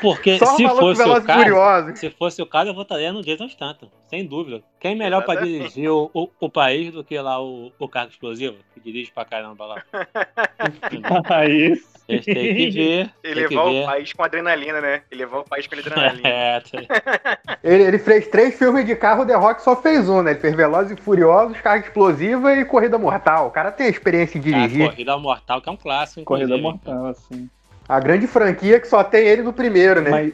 Porque 0.00 0.38
Só 0.38 0.56
se 0.56 0.66
fosse 0.66 1.02
o 1.02 1.22
caso, 1.24 1.96
se 1.96 2.10
fosse 2.12 2.40
o 2.40 2.46
caso, 2.46 2.70
eu 2.70 2.74
votaria 2.74 3.12
no 3.12 3.22
Jason 3.22 3.50
Statham, 3.50 3.90
sem 4.08 4.26
dúvida. 4.26 4.62
Quem 4.80 4.92
é 4.92 4.94
melhor 4.94 5.22
pra 5.26 5.34
Exatamente. 5.34 5.58
dirigir 5.58 5.90
o, 5.90 6.10
o, 6.14 6.26
o 6.40 6.48
país 6.48 6.90
do 6.90 7.04
que 7.04 7.20
lá 7.20 7.38
o, 7.38 7.70
o 7.78 7.86
carro 7.86 8.08
explosivo, 8.08 8.56
que 8.72 8.80
dirige 8.80 9.12
pra 9.12 9.26
caramba 9.26 9.66
lá. 9.66 9.84
Aí 11.28 11.78
Eles 12.12 12.24
têm 12.24 12.54
que 12.54 12.70
ver. 12.70 13.10
E 13.22 13.34
tem 13.34 13.34
que 13.34 13.54
levar 13.54 13.64
o 13.64 13.70
ver. 13.72 13.86
país 13.86 14.12
com 14.12 14.22
adrenalina, 14.24 14.80
né? 14.80 15.02
E 15.10 15.14
levar 15.14 15.38
o 15.38 15.44
país 15.44 15.66
com 15.66 15.74
adrenalina. 15.76 16.20
É, 16.28 16.60
tem- 16.60 16.86
Ele, 17.62 17.82
ele 17.84 17.98
fez 17.98 18.26
três 18.28 18.56
filmes 18.58 18.84
de 18.86 18.96
carro, 18.96 19.26
The 19.26 19.34
Rock 19.34 19.62
só 19.62 19.76
fez 19.76 20.08
um, 20.08 20.22
né? 20.22 20.32
Ele 20.32 20.40
fez 20.40 20.54
Velozes 20.54 20.96
e 20.98 21.00
Furiosos, 21.00 21.60
Carga 21.60 21.86
Explosiva 21.86 22.54
e 22.56 22.64
Corrida 22.64 22.98
Mortal. 22.98 23.48
O 23.48 23.50
cara 23.50 23.70
tem 23.70 23.88
experiência 23.88 24.38
em 24.38 24.40
dirigir. 24.40 24.88
Corrida 24.90 25.16
Mortal, 25.18 25.60
que 25.60 25.68
é 25.68 25.72
um 25.72 25.76
clássico, 25.76 26.24
Corrida 26.24 26.56
inclusive. 26.56 26.62
mortal, 26.62 27.06
assim. 27.06 27.48
A 27.90 27.98
grande 27.98 28.28
franquia 28.28 28.78
que 28.78 28.86
só 28.86 29.02
tem 29.02 29.26
ele 29.26 29.42
no 29.42 29.52
primeiro, 29.52 30.00
né? 30.00 30.10
Mas... 30.10 30.32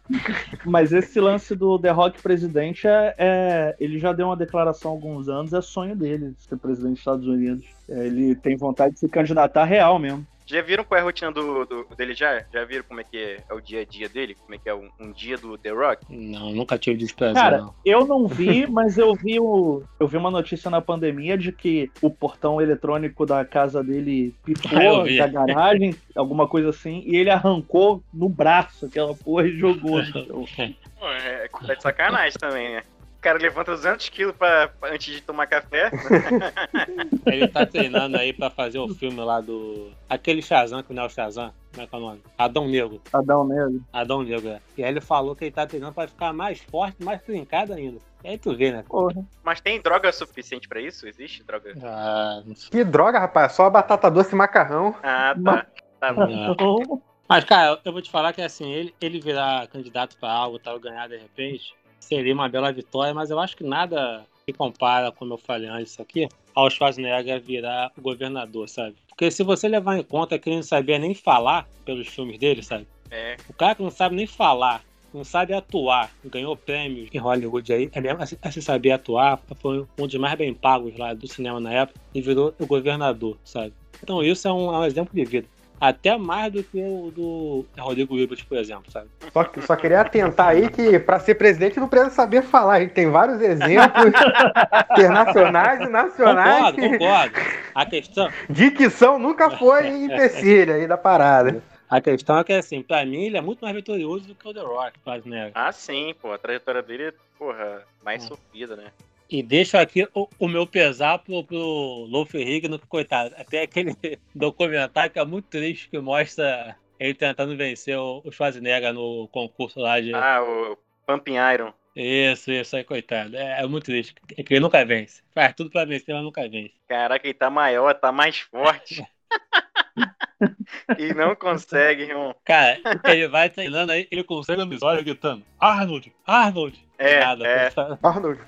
Mas 0.64 0.90
esse 0.90 1.20
lance 1.20 1.54
do 1.54 1.78
The 1.78 1.90
Rock 1.90 2.22
presidente 2.22 2.88
é, 2.88 3.14
é- 3.18 3.76
Ele 3.78 3.98
já 3.98 4.14
deu 4.14 4.28
uma 4.28 4.36
declaração 4.36 4.92
há 4.92 4.94
alguns 4.94 5.28
anos, 5.28 5.52
é 5.52 5.60
sonho 5.60 5.94
dele 5.94 6.34
ser 6.38 6.56
presidente 6.56 6.92
dos 6.92 7.00
Estados 7.00 7.26
Unidos. 7.26 7.66
É, 7.86 8.06
ele 8.06 8.34
tem 8.34 8.56
vontade 8.56 8.94
de 8.94 9.00
se 9.00 9.08
candidatar 9.10 9.64
real 9.64 9.98
mesmo. 9.98 10.26
Já 10.48 10.62
viram 10.62 10.84
qual 10.84 10.96
é 10.98 11.00
a 11.00 11.04
rotina 11.04 11.32
do, 11.32 11.64
do- 11.66 11.86
dele 11.96 12.14
já? 12.14 12.44
Já 12.52 12.64
viram 12.64 12.84
como 12.84 13.00
é 13.00 13.04
que 13.04 13.16
é 13.48 13.52
o 13.52 13.60
dia 13.60 13.80
a 13.80 13.84
dia 13.84 14.08
dele? 14.08 14.36
Como 14.36 14.54
é 14.54 14.58
que 14.58 14.68
é 14.68 14.74
um, 14.74 14.88
um 15.00 15.10
dia 15.10 15.36
do 15.36 15.58
The 15.58 15.70
Rock? 15.70 16.04
Não, 16.08 16.52
nunca 16.52 16.78
tive 16.78 16.96
desprazer, 16.98 17.34
Cara, 17.34 17.58
não. 17.58 17.74
eu 17.84 18.06
não 18.06 18.28
vi, 18.28 18.64
mas 18.70 18.96
eu 18.96 19.12
vi 19.14 19.40
o. 19.40 19.82
Eu 19.98 20.06
vi 20.06 20.16
uma 20.16 20.30
notícia 20.30 20.70
na 20.70 20.80
pandemia 20.80 21.36
de 21.36 21.50
que 21.50 21.90
o 22.00 22.08
portão 22.08 22.60
eletrônico 22.60 23.26
da 23.26 23.44
casa 23.44 23.82
dele 23.82 24.34
Ah, 24.66 25.02
vi. 25.04 25.18
da 25.18 25.26
garagem, 25.26 25.96
alguma 26.14 26.46
coisa 26.46 26.68
assim, 26.70 27.02
e 27.04 27.16
ele 27.16 27.30
arrancou 27.30 28.00
no 28.14 28.28
braço 28.28 28.86
aquela 28.86 29.14
porra 29.14 29.48
e 29.48 29.58
jogou. 29.58 30.00
Pô, 30.98 31.08
é, 31.10 31.48
tá 31.66 31.74
de 31.74 31.82
sacanagem 31.82 32.38
também, 32.38 32.74
né? 32.76 32.82
O 33.26 33.28
cara 33.28 33.40
levanta 33.40 33.72
200 33.72 34.08
quilos 34.08 34.36
pra, 34.36 34.68
pra- 34.68 34.92
antes 34.92 35.12
de 35.12 35.20
tomar 35.20 35.48
café. 35.48 35.90
Ele 37.26 37.48
tá 37.48 37.66
treinando 37.66 38.16
aí 38.16 38.32
pra 38.32 38.50
fazer 38.50 38.78
o 38.78 38.88
filme 38.94 39.20
lá 39.20 39.40
do. 39.40 39.90
Aquele 40.08 40.40
Shazam, 40.40 40.80
que 40.80 40.94
não 40.94 41.02
é 41.02 41.06
o 41.06 41.10
Shazam. 41.10 41.52
Como 41.72 41.82
é 41.84 41.86
que 41.88 41.94
é 41.94 41.98
o 41.98 42.00
nome? 42.00 42.22
Adão 42.38 42.68
Negro. 42.68 43.02
Adão 43.12 43.44
Negro. 43.44 43.84
Adão 43.92 44.22
Negro, 44.22 44.48
é. 44.50 44.60
E 44.78 44.84
aí 44.84 44.90
ele 44.90 45.00
falou 45.00 45.34
que 45.34 45.44
ele 45.44 45.50
tá 45.50 45.66
treinando 45.66 45.92
pra 45.92 46.06
ficar 46.06 46.32
mais 46.32 46.60
forte, 46.60 47.02
mais 47.02 47.20
trincado 47.20 47.72
ainda. 47.72 47.98
E 48.22 48.28
aí 48.28 48.38
tu 48.38 48.54
vê, 48.56 48.70
né? 48.70 48.84
Porra. 48.88 49.26
Mas 49.42 49.60
tem 49.60 49.80
droga 49.80 50.12
suficiente 50.12 50.68
pra 50.68 50.80
isso? 50.80 51.08
Existe 51.08 51.42
droga? 51.42 51.74
Ah, 51.82 52.42
não 52.46 52.54
sei. 52.54 52.70
Que 52.70 52.84
droga, 52.84 53.18
rapaz. 53.18 53.52
Só 53.54 53.68
batata 53.68 54.08
doce 54.08 54.34
e 54.34 54.38
macarrão. 54.38 54.94
Ah, 55.02 55.34
tá. 55.34 55.36
Mas- 55.36 55.66
Tá 55.98 56.12
bom. 56.12 56.80
É. 56.80 56.98
Mas, 57.28 57.42
cara, 57.44 57.80
eu 57.84 57.92
vou 57.92 58.00
te 58.02 58.10
falar 58.10 58.32
que 58.32 58.40
assim, 58.42 58.70
ele, 58.70 58.94
ele 59.00 59.18
virar 59.18 59.66
candidato 59.66 60.16
pra 60.20 60.30
algo, 60.30 60.58
tal, 60.60 60.78
ganhar 60.78 61.08
de 61.08 61.16
repente, 61.16 61.74
seria 62.06 62.34
uma 62.34 62.48
bela 62.48 62.72
vitória, 62.72 63.12
mas 63.12 63.30
eu 63.30 63.38
acho 63.38 63.56
que 63.56 63.64
nada 63.64 64.24
se 64.44 64.52
compara, 64.52 65.10
como 65.10 65.34
eu 65.34 65.38
falei 65.38 65.68
antes 65.68 65.98
aqui, 65.98 66.28
ao 66.54 66.70
Schwarzenegger 66.70 67.40
virar 67.40 67.90
o 67.96 68.00
governador, 68.00 68.68
sabe? 68.68 68.94
Porque 69.08 69.30
se 69.30 69.42
você 69.42 69.68
levar 69.68 69.98
em 69.98 70.02
conta 70.02 70.38
que 70.38 70.48
ele 70.48 70.56
não 70.56 70.62
sabia 70.62 70.98
nem 70.98 71.14
falar 71.14 71.68
pelos 71.84 72.06
filmes 72.06 72.38
dele, 72.38 72.62
sabe? 72.62 72.86
É. 73.10 73.36
O 73.48 73.52
cara 73.52 73.74
que 73.74 73.82
não 73.82 73.90
sabe 73.90 74.14
nem 74.14 74.26
falar, 74.26 74.84
não 75.12 75.24
sabe 75.24 75.52
atuar, 75.52 76.10
ganhou 76.24 76.56
prêmios 76.56 77.08
em 77.12 77.18
Hollywood 77.18 77.72
aí, 77.72 77.90
é 77.92 78.00
mesmo 78.00 78.22
assim, 78.22 78.36
assim 78.42 78.60
saber 78.60 78.92
atuar, 78.92 79.40
foi 79.60 79.86
um 79.98 80.06
dos 80.06 80.14
mais 80.16 80.36
bem 80.36 80.54
pagos 80.54 80.96
lá 80.96 81.12
do 81.14 81.26
cinema 81.26 81.58
na 81.58 81.72
época 81.72 82.00
e 82.14 82.20
virou 82.20 82.54
o 82.58 82.66
governador, 82.66 83.36
sabe? 83.44 83.72
Então 84.02 84.22
isso 84.22 84.46
é 84.46 84.52
um, 84.52 84.72
é 84.72 84.78
um 84.78 84.84
exemplo 84.84 85.14
de 85.14 85.24
vida. 85.24 85.48
Até 85.80 86.16
mais 86.16 86.52
do 86.52 86.62
que 86.64 86.78
o 86.80 87.10
do 87.14 87.66
Rodrigo 87.78 88.16
Hilbert, 88.16 88.44
por 88.48 88.56
exemplo, 88.56 88.90
sabe? 88.90 89.08
Só, 89.32 89.44
que- 89.44 89.60
só 89.60 89.76
queria 89.76 90.00
atentar 90.00 90.48
aí 90.48 90.70
que 90.70 90.98
pra 90.98 91.18
ser 91.20 91.34
presidente 91.34 91.78
não 91.78 91.86
precisa 91.88 92.10
saber 92.12 92.42
falar. 92.42 92.74
A 92.76 92.80
gente 92.80 92.92
tem 92.94 93.10
vários 93.10 93.40
exemplos 93.42 94.12
internacionais 94.92 95.80
e 95.80 95.88
nacionais. 95.88 96.74
Concordo, 96.74 96.98
concordo. 96.98 97.34
A 97.74 97.86
questão, 97.86 98.30
Dicção 98.48 99.18
nunca 99.18 99.50
foi 99.50 99.86
empecilho 100.04 100.74
aí 100.74 100.86
da 100.86 100.96
parada. 100.96 101.62
a 101.90 102.00
questão 102.00 102.38
é 102.38 102.44
que, 102.44 102.52
assim, 102.52 102.82
pra 102.82 103.04
mim 103.04 103.24
ele 103.24 103.36
é 103.36 103.40
muito 103.40 103.60
mais 103.62 103.74
vitorioso 103.74 104.26
do 104.28 104.34
que 104.34 104.48
o 104.48 104.54
The 104.54 104.60
Rock, 104.60 104.98
Schwarzenegger. 105.02 105.52
Ah, 105.54 105.72
sim, 105.72 106.14
pô. 106.20 106.32
A 106.32 106.38
trajetória 106.38 106.82
dele, 106.82 107.12
porra, 107.38 107.82
mais 108.04 108.24
Hum. 108.24 108.28
sofrida, 108.28 108.76
né? 108.76 108.86
E 109.28 109.42
deixo 109.42 109.76
aqui 109.76 110.08
o, 110.14 110.28
o 110.38 110.48
meu 110.48 110.66
pesar 110.66 111.18
pro, 111.18 111.42
pro 111.42 112.06
Lou 112.08 112.24
Ferrigno, 112.24 112.78
que 112.78 112.86
coitado, 112.86 113.34
até 113.36 113.62
aquele 113.62 113.94
documentário 114.34 115.10
que 115.10 115.18
é 115.18 115.24
muito 115.24 115.48
triste, 115.48 115.88
que 115.88 115.98
mostra 115.98 116.76
ele 116.98 117.14
tentando 117.14 117.56
vencer 117.56 117.98
o, 117.98 118.22
o 118.24 118.30
Schwarzenegger 118.30 118.92
no 118.92 119.28
concurso 119.28 119.80
lá 119.80 120.00
de... 120.00 120.14
Ah, 120.14 120.42
o 120.42 120.78
Pumping 121.06 121.36
Iron. 121.54 121.72
Isso, 121.94 122.52
isso 122.52 122.76
aí, 122.76 122.84
coitado. 122.84 123.36
É, 123.36 123.62
é 123.62 123.66
muito 123.66 123.84
triste, 123.84 124.14
é 124.36 124.42
que 124.42 124.54
ele 124.54 124.60
nunca 124.60 124.84
vence. 124.84 125.22
Faz 125.34 125.54
tudo 125.54 125.70
pra 125.70 125.84
vencer, 125.84 126.14
mas 126.14 126.22
nunca 126.22 126.48
vence. 126.48 126.74
Caraca, 126.86 127.26
ele 127.26 127.34
tá 127.34 127.50
maior, 127.50 127.94
tá 127.94 128.12
mais 128.12 128.38
forte. 128.38 129.02
e 130.98 131.14
não 131.14 131.34
consegue, 131.34 132.02
irmão. 132.02 132.34
Cara, 132.44 132.78
ele 133.06 133.26
vai 133.28 133.48
treinando 133.48 133.92
aí, 133.92 134.06
ele 134.10 134.22
consegue 134.22 134.62
no 134.62 134.78
olhos 134.82 135.02
gritando, 135.02 135.42
Arnold, 135.58 136.14
Arnold! 136.26 136.86
É, 136.98 137.20
Nada, 137.20 137.46
é. 137.46 137.62
coitado. 137.64 137.98
Arnold, 138.02 138.40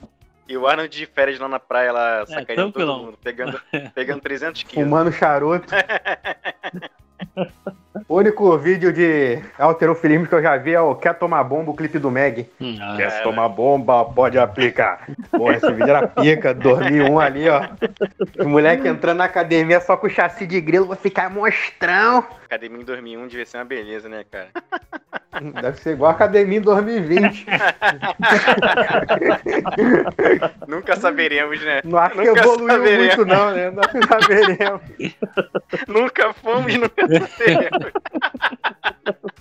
E 0.49 0.57
o 0.57 0.67
Arnold 0.67 0.97
de 0.97 1.05
férias 1.07 1.38
lá 1.38 1.47
na 1.47 1.61
praia, 1.61 1.93
lá 1.93 2.25
sacaneando 2.26 2.73
todo 2.73 2.73
tranquilão. 2.73 3.05
mundo, 3.05 3.19
pegando, 3.23 3.61
pegando 3.95 4.21
300 4.23 4.62
quilos. 4.62 4.85
fumando 4.85 5.12
charuto. 5.12 5.69
O 8.09 8.16
único 8.18 8.57
vídeo 8.59 8.92
de 8.92 9.40
alterofilismo 9.59 10.26
que 10.26 10.35
eu 10.35 10.42
já 10.42 10.57
vi 10.57 10.75
é 10.75 10.80
o 10.80 10.95
Quer 10.95 11.14
Tomar 11.14 11.45
Bomba, 11.45 11.71
o 11.71 11.76
clipe 11.76 11.99
do 11.99 12.11
Meg. 12.11 12.49
Hum, 12.61 12.76
ah, 12.80 12.95
Quer 12.97 13.23
tomar 13.23 13.49
bomba, 13.49 14.04
pode 14.04 14.38
aplicar. 14.38 15.07
Pô, 15.30 15.50
esse 15.52 15.71
vídeo 15.73 15.88
era 15.88 16.07
pica, 16.07 16.54
2001 16.54 17.18
ali, 17.18 17.49
ó. 17.49 17.62
O 18.38 18.49
moleque 18.49 18.87
entrando 18.88 19.18
na 19.18 19.25
academia 19.25 19.80
só 19.80 19.97
com 19.97 20.07
o 20.07 20.11
chassi 20.11 20.47
de 20.47 20.61
grilo, 20.61 20.87
vai 20.87 20.97
ficar 20.97 21.30
monstrão. 21.30 22.25
Academia 22.45 22.80
em 22.80 22.85
2001 22.85 23.28
devia 23.28 23.47
ser 23.47 23.59
uma 23.59 23.64
beleza, 23.64 24.09
né, 24.09 24.25
cara? 24.30 24.49
Deve 25.61 25.78
ser 25.80 25.92
igual 25.92 26.11
a 26.11 26.14
academia 26.14 26.59
em 26.59 26.62
2020. 26.62 27.47
Nunca 30.66 30.97
saberemos, 30.97 31.62
né? 31.62 31.80
Não 31.85 31.99
acho 31.99 32.14
que 32.14 32.25
Nunca 32.25 32.40
evoluiu 32.40 32.68
saberemos. 32.68 33.16
muito, 33.16 33.26
não, 33.26 33.50
né? 33.50 33.71
Não 33.71 33.83
saberemos. 34.09 34.80
Nunca 35.87 36.33
fomos, 36.33 36.75
nunca 36.75 37.27
seremos. 37.37 37.92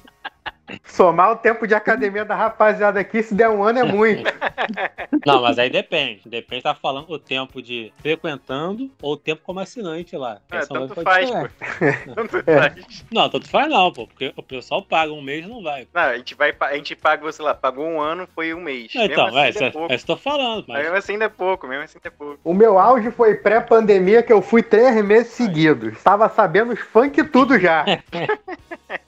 Somar 0.83 1.31
o 1.31 1.35
tempo 1.35 1.67
de 1.67 1.73
academia 1.75 2.23
da 2.25 2.35
rapaziada 2.35 2.99
aqui, 2.99 3.21
se 3.21 3.33
der 3.35 3.49
um 3.49 3.63
ano 3.63 3.79
é 3.79 3.83
muito. 3.83 4.23
Não, 5.25 5.41
mas 5.41 5.59
aí 5.59 5.69
depende. 5.69 6.21
Depende, 6.25 6.63
tá 6.63 6.73
falando 6.75 7.09
o 7.11 7.19
tempo 7.19 7.61
de 7.61 7.91
frequentando 8.01 8.89
ou 9.01 9.13
o 9.13 9.17
tempo 9.17 9.41
como 9.43 9.59
assinante 9.59 10.15
lá. 10.15 10.39
Essa 10.51 10.73
tanto 10.73 11.01
faz, 11.01 11.29
pô. 11.29 11.47
Tanto 12.15 12.43
É. 12.45 12.59
faz. 12.59 13.05
Não, 13.11 13.29
tanto 13.29 13.49
faz 13.49 13.69
não, 13.69 13.91
pô. 13.91 14.07
Porque 14.07 14.33
o 14.35 14.43
pessoal 14.43 14.81
paga 14.81 15.11
um 15.11 15.21
mês 15.21 15.45
e 15.45 15.49
não 15.49 15.61
vai. 15.61 15.87
Não, 15.93 16.01
a 16.01 16.17
gente, 16.17 16.35
vai, 16.35 16.55
a 16.59 16.75
gente 16.75 16.95
paga, 16.95 17.31
sei 17.31 17.43
lá, 17.45 17.53
pagou 17.53 17.85
um 17.85 17.99
ano, 17.99 18.27
foi 18.33 18.53
um 18.53 18.61
mês. 18.61 18.91
Então, 18.95 19.25
mesmo 19.25 19.39
é, 19.39 19.41
assim 19.41 19.49
isso 19.49 19.63
é, 19.63 19.67
é 19.67 19.71
pouco. 19.71 19.91
é 19.91 19.95
isso 19.95 20.05
que 20.05 20.11
eu 20.11 20.15
tô 20.15 20.21
falando. 20.21 20.65
Mas 20.67 20.83
mesmo 20.83 20.95
assim 20.95 21.13
ainda 21.13 21.25
é 21.25 21.29
pouco, 21.29 21.67
mesmo 21.67 21.83
assim 21.83 21.97
ainda 21.97 22.07
é 22.07 22.11
pouco. 22.11 22.39
O 22.43 22.53
meu 22.53 22.79
auge 22.79 23.11
foi 23.11 23.35
pré-pandemia, 23.35 24.23
que 24.23 24.31
eu 24.31 24.41
fui 24.41 24.63
três 24.63 25.03
meses 25.03 25.33
seguidos. 25.33 26.01
Tava 26.03 26.29
sabendo 26.29 26.73
os 26.73 26.79
funk 26.79 27.23
tudo 27.25 27.59
já. 27.59 27.85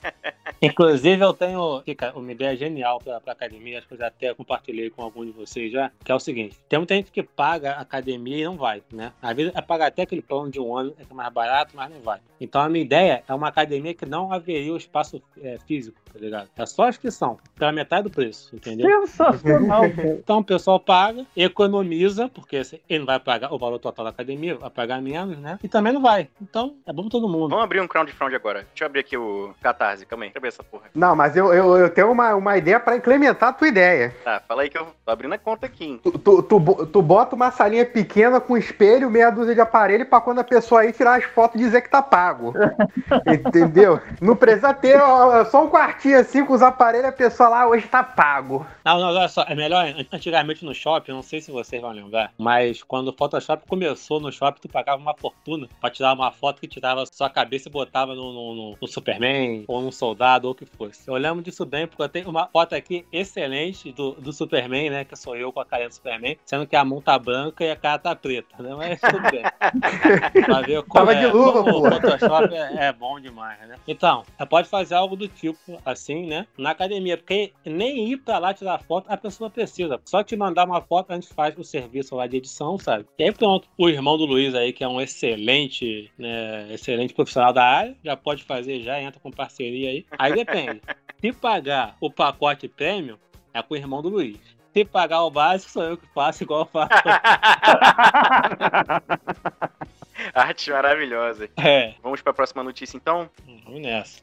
Inclusive, 0.62 1.22
eu 1.24 1.32
tenho 1.32 1.82
Fica, 1.84 2.12
uma 2.16 2.30
ideia 2.32 2.54
genial 2.56 2.98
pra, 2.98 3.20
pra 3.20 3.32
academia, 3.32 3.78
acho 3.78 3.88
que 3.88 3.94
eu 3.94 3.98
já 3.98 4.08
até 4.08 4.34
compartilhei 4.34 4.90
com 4.90 5.02
algum 5.02 5.24
de 5.24 5.30
vocês 5.32 5.72
já, 5.72 5.90
que 6.04 6.12
é 6.12 6.14
o 6.14 6.20
seguinte: 6.20 6.58
tem 6.68 6.78
muita 6.78 6.94
gente 6.94 7.10
que 7.10 7.22
paga 7.22 7.72
a 7.72 7.80
academia 7.80 8.36
e 8.38 8.44
não 8.44 8.56
vai, 8.56 8.82
né? 8.92 9.12
Às 9.22 9.34
vezes 9.36 9.52
é 9.54 9.60
pagar 9.62 9.86
até 9.86 10.02
aquele 10.02 10.22
plano 10.22 10.50
de 10.50 10.60
um 10.60 10.76
ano, 10.76 10.94
é 10.98 11.04
que 11.04 11.12
é 11.12 11.14
mais 11.14 11.32
barato, 11.32 11.74
mas 11.74 11.90
não 11.90 12.00
vai. 12.00 12.20
Então 12.40 12.60
a 12.60 12.68
minha 12.68 12.84
ideia 12.84 13.22
é 13.26 13.34
uma 13.34 13.48
academia 13.48 13.94
que 13.94 14.04
não 14.06 14.32
haveria 14.32 14.72
o 14.72 14.76
espaço 14.76 15.22
é, 15.42 15.58
físico, 15.66 15.98
tá 16.12 16.18
ligado? 16.18 16.48
É 16.56 16.66
só 16.66 16.84
a 16.84 16.88
inscrição, 16.90 17.38
pela 17.56 17.72
metade 17.72 18.04
do 18.04 18.10
preço, 18.10 18.54
entendeu? 18.54 19.06
Sensacional. 19.06 19.84
Então 20.20 20.38
o 20.38 20.44
pessoal 20.44 20.78
paga, 20.78 21.24
economiza, 21.36 22.28
porque 22.28 22.62
se- 22.64 22.80
ele 22.88 23.00
não 23.00 23.06
vai 23.06 23.18
pagar 23.20 23.52
o 23.52 23.58
valor 23.58 23.78
total 23.78 24.04
da 24.04 24.10
academia, 24.10 24.54
vai 24.56 24.70
pagar 24.70 25.00
menos, 25.00 25.38
né? 25.38 25.58
E 25.62 25.68
também 25.68 25.92
não 25.92 26.00
vai. 26.02 26.28
Então 26.40 26.76
é 26.86 26.92
bom 26.92 27.02
pra 27.02 27.10
todo 27.10 27.28
mundo. 27.28 27.48
Vamos 27.50 27.64
abrir 27.64 27.80
um 27.80 27.88
crowdfund 27.88 28.34
agora. 28.34 28.60
Deixa 28.64 28.84
eu 28.84 28.86
abrir 28.86 29.00
aqui 29.00 29.16
o 29.16 29.54
Catarse, 29.60 30.04
calma 30.06 30.24
aí. 30.24 30.28
Deixa 30.28 30.38
eu 30.38 30.40
abrir 30.40 30.49
essa 30.50 30.62
porra. 30.62 30.84
Não, 30.94 31.16
mas 31.16 31.36
eu, 31.36 31.52
eu, 31.52 31.76
eu 31.76 31.90
tenho 31.90 32.10
uma, 32.12 32.34
uma 32.34 32.56
ideia 32.58 32.78
pra 32.78 32.96
implementar 32.96 33.48
a 33.50 33.52
tua 33.52 33.68
ideia. 33.68 34.14
Tá, 34.24 34.40
fala 34.46 34.62
aí 34.62 34.68
que 34.70 34.76
eu 34.78 34.86
tô 35.04 35.10
abrindo 35.10 35.32
a 35.34 35.38
conta 35.38 35.66
aqui. 35.66 35.84
hein? 35.84 36.00
Tu, 36.02 36.10
tu, 36.18 36.42
tu, 36.42 36.86
tu 36.86 37.02
bota 37.02 37.34
uma 37.36 37.50
salinha 37.50 37.84
pequena 37.86 38.40
com 38.40 38.56
espelho, 38.56 39.10
meia 39.10 39.30
dúzia 39.30 39.54
de 39.54 39.60
aparelho 39.60 40.04
pra 40.06 40.20
quando 40.20 40.40
a 40.40 40.44
pessoa 40.44 40.82
aí 40.82 40.92
tirar 40.92 41.18
as 41.18 41.24
fotos 41.24 41.60
dizer 41.60 41.80
que 41.82 41.88
tá 41.90 42.02
pago. 42.02 42.52
Entendeu? 43.26 44.00
Não 44.20 44.36
precisa 44.36 44.72
ter 44.74 45.00
ó, 45.00 45.44
só 45.44 45.64
um 45.64 45.68
quartinho 45.70 46.18
assim 46.18 46.44
com 46.44 46.52
os 46.54 46.62
aparelhos 46.62 47.08
a 47.08 47.12
pessoa 47.12 47.48
lá 47.48 47.68
hoje 47.68 47.86
tá 47.88 48.02
pago. 48.02 48.66
Não, 48.84 48.98
não, 48.98 49.08
olha 49.08 49.28
só, 49.28 49.42
é 49.42 49.54
melhor. 49.54 49.84
Antigamente 50.12 50.64
no 50.64 50.74
shopping, 50.74 51.10
eu 51.12 51.16
não 51.16 51.22
sei 51.22 51.40
se 51.40 51.50
vocês 51.50 51.80
vão 51.80 51.92
lembrar, 51.92 52.32
mas 52.38 52.82
quando 52.82 53.08
o 53.08 53.12
Photoshop 53.16 53.64
começou 53.68 54.20
no 54.20 54.32
shopping, 54.32 54.60
tu 54.60 54.68
pagava 54.68 55.00
uma 55.00 55.14
fortuna 55.14 55.68
pra 55.80 55.90
tirar 55.90 56.12
uma 56.12 56.30
foto 56.32 56.60
que 56.60 56.68
tirava 56.68 57.04
sua 57.06 57.30
cabeça 57.30 57.68
e 57.68 57.72
botava 57.72 58.14
no, 58.14 58.32
no- 58.32 58.54
no- 58.54 58.76
no 58.80 58.88
Superman 58.88 59.64
ou 59.68 59.80
num 59.80 59.92
soldado. 59.92 60.39
O 60.48 60.54
que 60.54 60.64
fosse. 60.64 61.08
Eu 61.08 61.14
lembro 61.14 61.42
disso 61.42 61.64
bem, 61.64 61.86
porque 61.86 62.02
eu 62.02 62.08
tenho 62.08 62.28
uma 62.28 62.46
foto 62.46 62.74
aqui 62.74 63.06
excelente 63.12 63.92
do, 63.92 64.12
do 64.12 64.32
Superman, 64.32 64.90
né? 64.90 65.04
Que 65.04 65.16
sou 65.16 65.36
eu 65.36 65.52
com 65.52 65.60
a 65.60 65.64
carinha 65.64 65.88
do 65.88 65.94
Superman, 65.94 66.36
sendo 66.44 66.66
que 66.66 66.76
a 66.76 66.84
mão 66.84 67.00
tá 67.00 67.18
branca 67.18 67.64
e 67.64 67.70
a 67.70 67.76
cara 67.76 67.98
tá 67.98 68.14
preta, 68.14 68.62
né? 68.62 68.74
Mas 68.74 69.00
tudo 69.00 69.20
bem. 69.30 69.42
pra 70.44 70.60
ver 70.62 70.82
como, 70.82 71.06
Tava 71.06 71.14
de 71.14 71.24
é, 71.24 71.32
luva, 71.32 71.64
como 71.64 71.82
pô. 71.82 71.88
o 71.88 71.90
Photoshop 71.90 72.54
é, 72.54 72.86
é 72.86 72.92
bom 72.92 73.20
demais, 73.20 73.58
né? 73.68 73.76
Então, 73.86 74.22
você 74.36 74.46
pode 74.46 74.68
fazer 74.68 74.94
algo 74.94 75.16
do 75.16 75.28
tipo 75.28 75.80
assim, 75.84 76.26
né? 76.26 76.46
Na 76.56 76.70
academia, 76.70 77.16
porque 77.16 77.52
nem 77.64 78.10
ir 78.10 78.18
pra 78.18 78.38
lá 78.38 78.54
tirar 78.54 78.78
foto 78.78 79.06
a 79.08 79.16
pessoa 79.16 79.50
precisa. 79.50 80.00
Só 80.04 80.22
te 80.22 80.36
mandar 80.36 80.66
uma 80.66 80.80
foto, 80.80 81.10
a 81.10 81.14
gente 81.14 81.28
faz 81.28 81.56
o 81.58 81.64
serviço 81.64 82.14
lá 82.14 82.26
de 82.26 82.36
edição, 82.36 82.78
sabe? 82.78 83.06
E 83.18 83.24
aí 83.24 83.32
pronto, 83.32 83.68
o 83.76 83.88
irmão 83.88 84.16
do 84.16 84.24
Luiz 84.24 84.54
aí, 84.54 84.72
que 84.72 84.84
é 84.84 84.88
um 84.88 85.00
excelente, 85.00 86.10
né, 86.18 86.72
excelente 86.72 87.14
profissional 87.14 87.52
da 87.52 87.64
área, 87.64 87.96
já 88.04 88.16
pode 88.16 88.44
fazer, 88.44 88.80
já 88.80 89.00
entra 89.00 89.20
com 89.20 89.30
parceria 89.30 89.90
aí. 89.90 90.06
Aí 90.18 90.29
depende. 90.32 90.80
Se 91.20 91.32
pagar 91.32 91.96
o 92.00 92.10
pacote 92.10 92.68
prêmio, 92.68 93.18
é 93.52 93.62
com 93.62 93.74
o 93.74 93.76
irmão 93.76 94.00
do 94.02 94.08
Luiz. 94.08 94.38
Se 94.72 94.84
pagar 94.84 95.22
o 95.24 95.30
básico, 95.30 95.70
sou 95.72 95.82
eu 95.82 95.96
que 95.96 96.06
faço 96.14 96.44
igual 96.44 96.60
eu 96.60 96.66
faço. 96.66 96.90
Arte 100.34 100.70
maravilhosa. 100.70 101.48
É, 101.56 101.94
Vamos 102.02 102.20
pra 102.22 102.32
próxima 102.32 102.62
notícia 102.62 102.96
então? 102.96 103.28
vamos 103.64 103.80
nessa. 103.80 104.20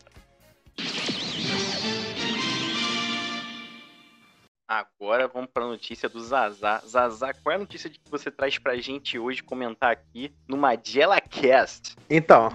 Agora 4.67 5.27
vamos 5.29 5.49
pra 5.53 5.65
notícia 5.65 6.09
do 6.09 6.19
Zazá. 6.19 6.81
Zazá, 6.85 7.33
qual 7.33 7.53
é 7.53 7.55
a 7.55 7.59
notícia 7.59 7.89
que 7.89 7.99
você 8.09 8.29
traz 8.29 8.57
pra 8.59 8.75
gente 8.75 9.17
hoje 9.17 9.41
comentar 9.41 9.91
aqui 9.91 10.33
no 10.47 10.57
Magela 10.57 11.19
Cast? 11.21 11.95
Então, 12.09 12.53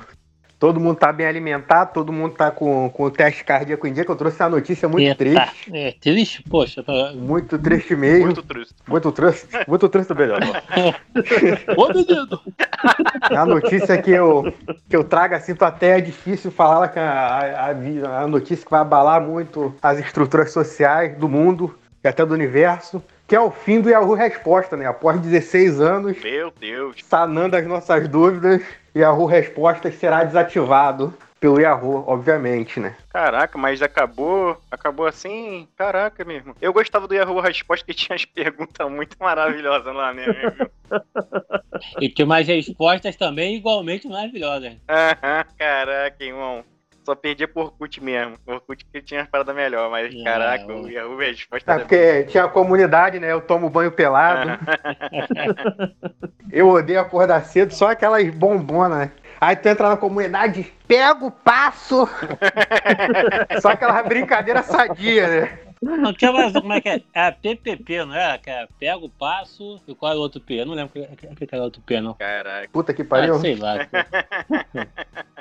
todo 0.62 0.78
mundo 0.78 0.94
tá 0.94 1.12
bem 1.12 1.26
alimentado, 1.26 1.92
todo 1.92 2.12
mundo 2.12 2.36
tá 2.36 2.48
com, 2.48 2.88
com 2.90 3.02
o 3.02 3.10
teste 3.10 3.42
cardíaco 3.42 3.84
em 3.84 3.92
dia, 3.92 4.04
que 4.04 4.10
eu 4.12 4.14
trouxe 4.14 4.40
uma 4.40 4.48
notícia 4.50 4.88
muito 4.88 5.02
Eita, 5.08 5.16
triste. 5.16 5.70
É 5.76 5.90
triste, 5.90 6.44
poxa. 6.48 6.84
tá- 6.84 7.10
Muito 7.16 7.58
triste 7.58 7.96
mesmo. 7.96 8.26
Muito 8.26 8.44
trusto. 8.44 8.74
Muito 8.86 9.10
triste. 9.10 9.48
Muito 9.66 9.88
triste 9.88 10.14
melhor. 10.14 10.38
Ô, 11.76 11.88
menino! 11.88 12.40
É 13.28 13.36
a 13.36 13.44
notícia 13.44 14.00
que 14.00 14.12
eu, 14.12 14.54
que 14.88 14.94
eu 14.94 15.02
trago 15.02 15.34
assim, 15.34 15.52
tô 15.52 15.64
até 15.64 15.98
é 15.98 16.00
difícil 16.00 16.52
falar 16.52 16.86
que 16.90 16.98
a, 17.00 17.72
a, 17.72 18.20
a 18.22 18.26
notícia 18.28 18.64
que 18.64 18.70
vai 18.70 18.82
abalar 18.82 19.20
muito 19.20 19.74
as 19.82 19.98
estruturas 19.98 20.52
sociais 20.52 21.18
do 21.18 21.28
mundo 21.28 21.76
e 22.04 22.06
até 22.06 22.24
do 22.24 22.34
universo, 22.34 23.02
que 23.26 23.34
é 23.34 23.40
o 23.40 23.50
fim 23.50 23.80
do 23.80 23.90
Yahoo 23.90 24.14
Resposta, 24.14 24.76
né? 24.76 24.86
Após 24.86 25.18
16 25.18 25.80
anos, 25.80 26.22
Meu 26.22 26.52
Deus. 26.60 26.94
sanando 27.02 27.56
as 27.56 27.66
nossas 27.66 28.06
dúvidas, 28.06 28.62
Yahoo 28.94 29.26
Respostas 29.26 29.94
será 29.94 30.24
desativado 30.24 31.12
pelo 31.40 31.60
Yahoo, 31.60 32.04
obviamente, 32.06 32.78
né? 32.78 32.96
Caraca, 33.10 33.58
mas 33.58 33.82
acabou. 33.82 34.56
Acabou 34.70 35.06
assim. 35.06 35.66
Caraca 35.76 36.24
mesmo. 36.24 36.54
Eu 36.60 36.72
gostava 36.72 37.08
do 37.08 37.14
Yahoo 37.14 37.40
Resposta 37.40 37.84
que 37.84 37.92
tinha 37.92 38.14
as 38.14 38.24
perguntas 38.24 38.88
muito 38.88 39.16
maravilhosas 39.18 39.92
lá, 39.92 40.14
né? 40.14 40.24
E 42.00 42.08
tinha 42.08 42.24
umas 42.24 42.46
respostas 42.46 43.16
também 43.16 43.56
igualmente 43.56 44.06
maravilhosas. 44.06 44.76
Aham, 44.88 45.44
Caraca, 45.58 46.24
irmão. 46.24 46.62
Só 47.04 47.14
perdia 47.16 47.48
por 47.48 47.64
Orkut 47.64 48.02
mesmo. 48.02 48.36
Orkut 48.46 48.86
que 48.92 49.02
tinha 49.02 49.22
as 49.22 49.28
paradas 49.28 49.54
melhor, 49.54 49.90
mas 49.90 50.14
É, 50.14 50.22
caraca, 50.24 50.72
o- 50.72 50.82
o 50.84 50.88
Yahoo 50.90 51.16
Resposta 51.16 51.72
É 51.72 51.78
porque 51.80 52.24
tinha 52.24 52.44
a 52.44 52.48
comunidade, 52.48 53.18
né? 53.18 53.32
Eu 53.32 53.40
tomo 53.40 53.68
banho 53.68 53.90
pelado. 53.90 54.50
Eu 56.50 56.68
odeio 56.68 57.00
acordar 57.00 57.44
cedo, 57.44 57.72
só 57.72 57.90
aquelas 57.90 58.28
bombonas, 58.30 58.98
né? 58.98 59.10
Aí 59.40 59.56
tu 59.56 59.68
entra 59.68 59.88
na 59.88 59.96
comunidade, 59.96 60.72
pega 60.86 61.24
o 61.24 61.30
passo. 61.30 62.06
só 63.60 63.70
aquela 63.70 64.00
brincadeira 64.02 64.62
sadia, 64.62 65.26
né? 65.28 65.58
Não 65.82 66.12
tinha 66.12 66.30
mais. 66.30 66.52
Como 66.52 66.72
é 66.72 66.80
que 66.80 66.88
é? 66.88 67.02
É 67.12 67.26
a 67.26 67.32
PPP, 67.32 68.04
não 68.04 68.14
é? 68.14 68.38
Que 68.38 68.50
é 68.50 68.68
pega 68.78 68.98
o 68.98 69.08
passo 69.08 69.80
e 69.88 69.94
qual 69.96 70.12
é 70.12 70.14
o 70.14 70.20
outro 70.20 70.40
P? 70.40 70.60
Eu 70.60 70.66
não 70.66 70.74
lembro 70.74 70.90
o 71.02 71.16
que, 71.16 71.26
que, 71.34 71.46
que 71.46 71.54
era 71.54 71.62
o 71.62 71.64
outro 71.64 71.82
P, 71.82 72.00
não. 72.00 72.14
Caraca. 72.14 72.68
Puta 72.72 72.94
que 72.94 73.02
pariu. 73.02 73.34
Ah, 73.34 73.40
sei 73.40 73.56
lá. 73.56 73.74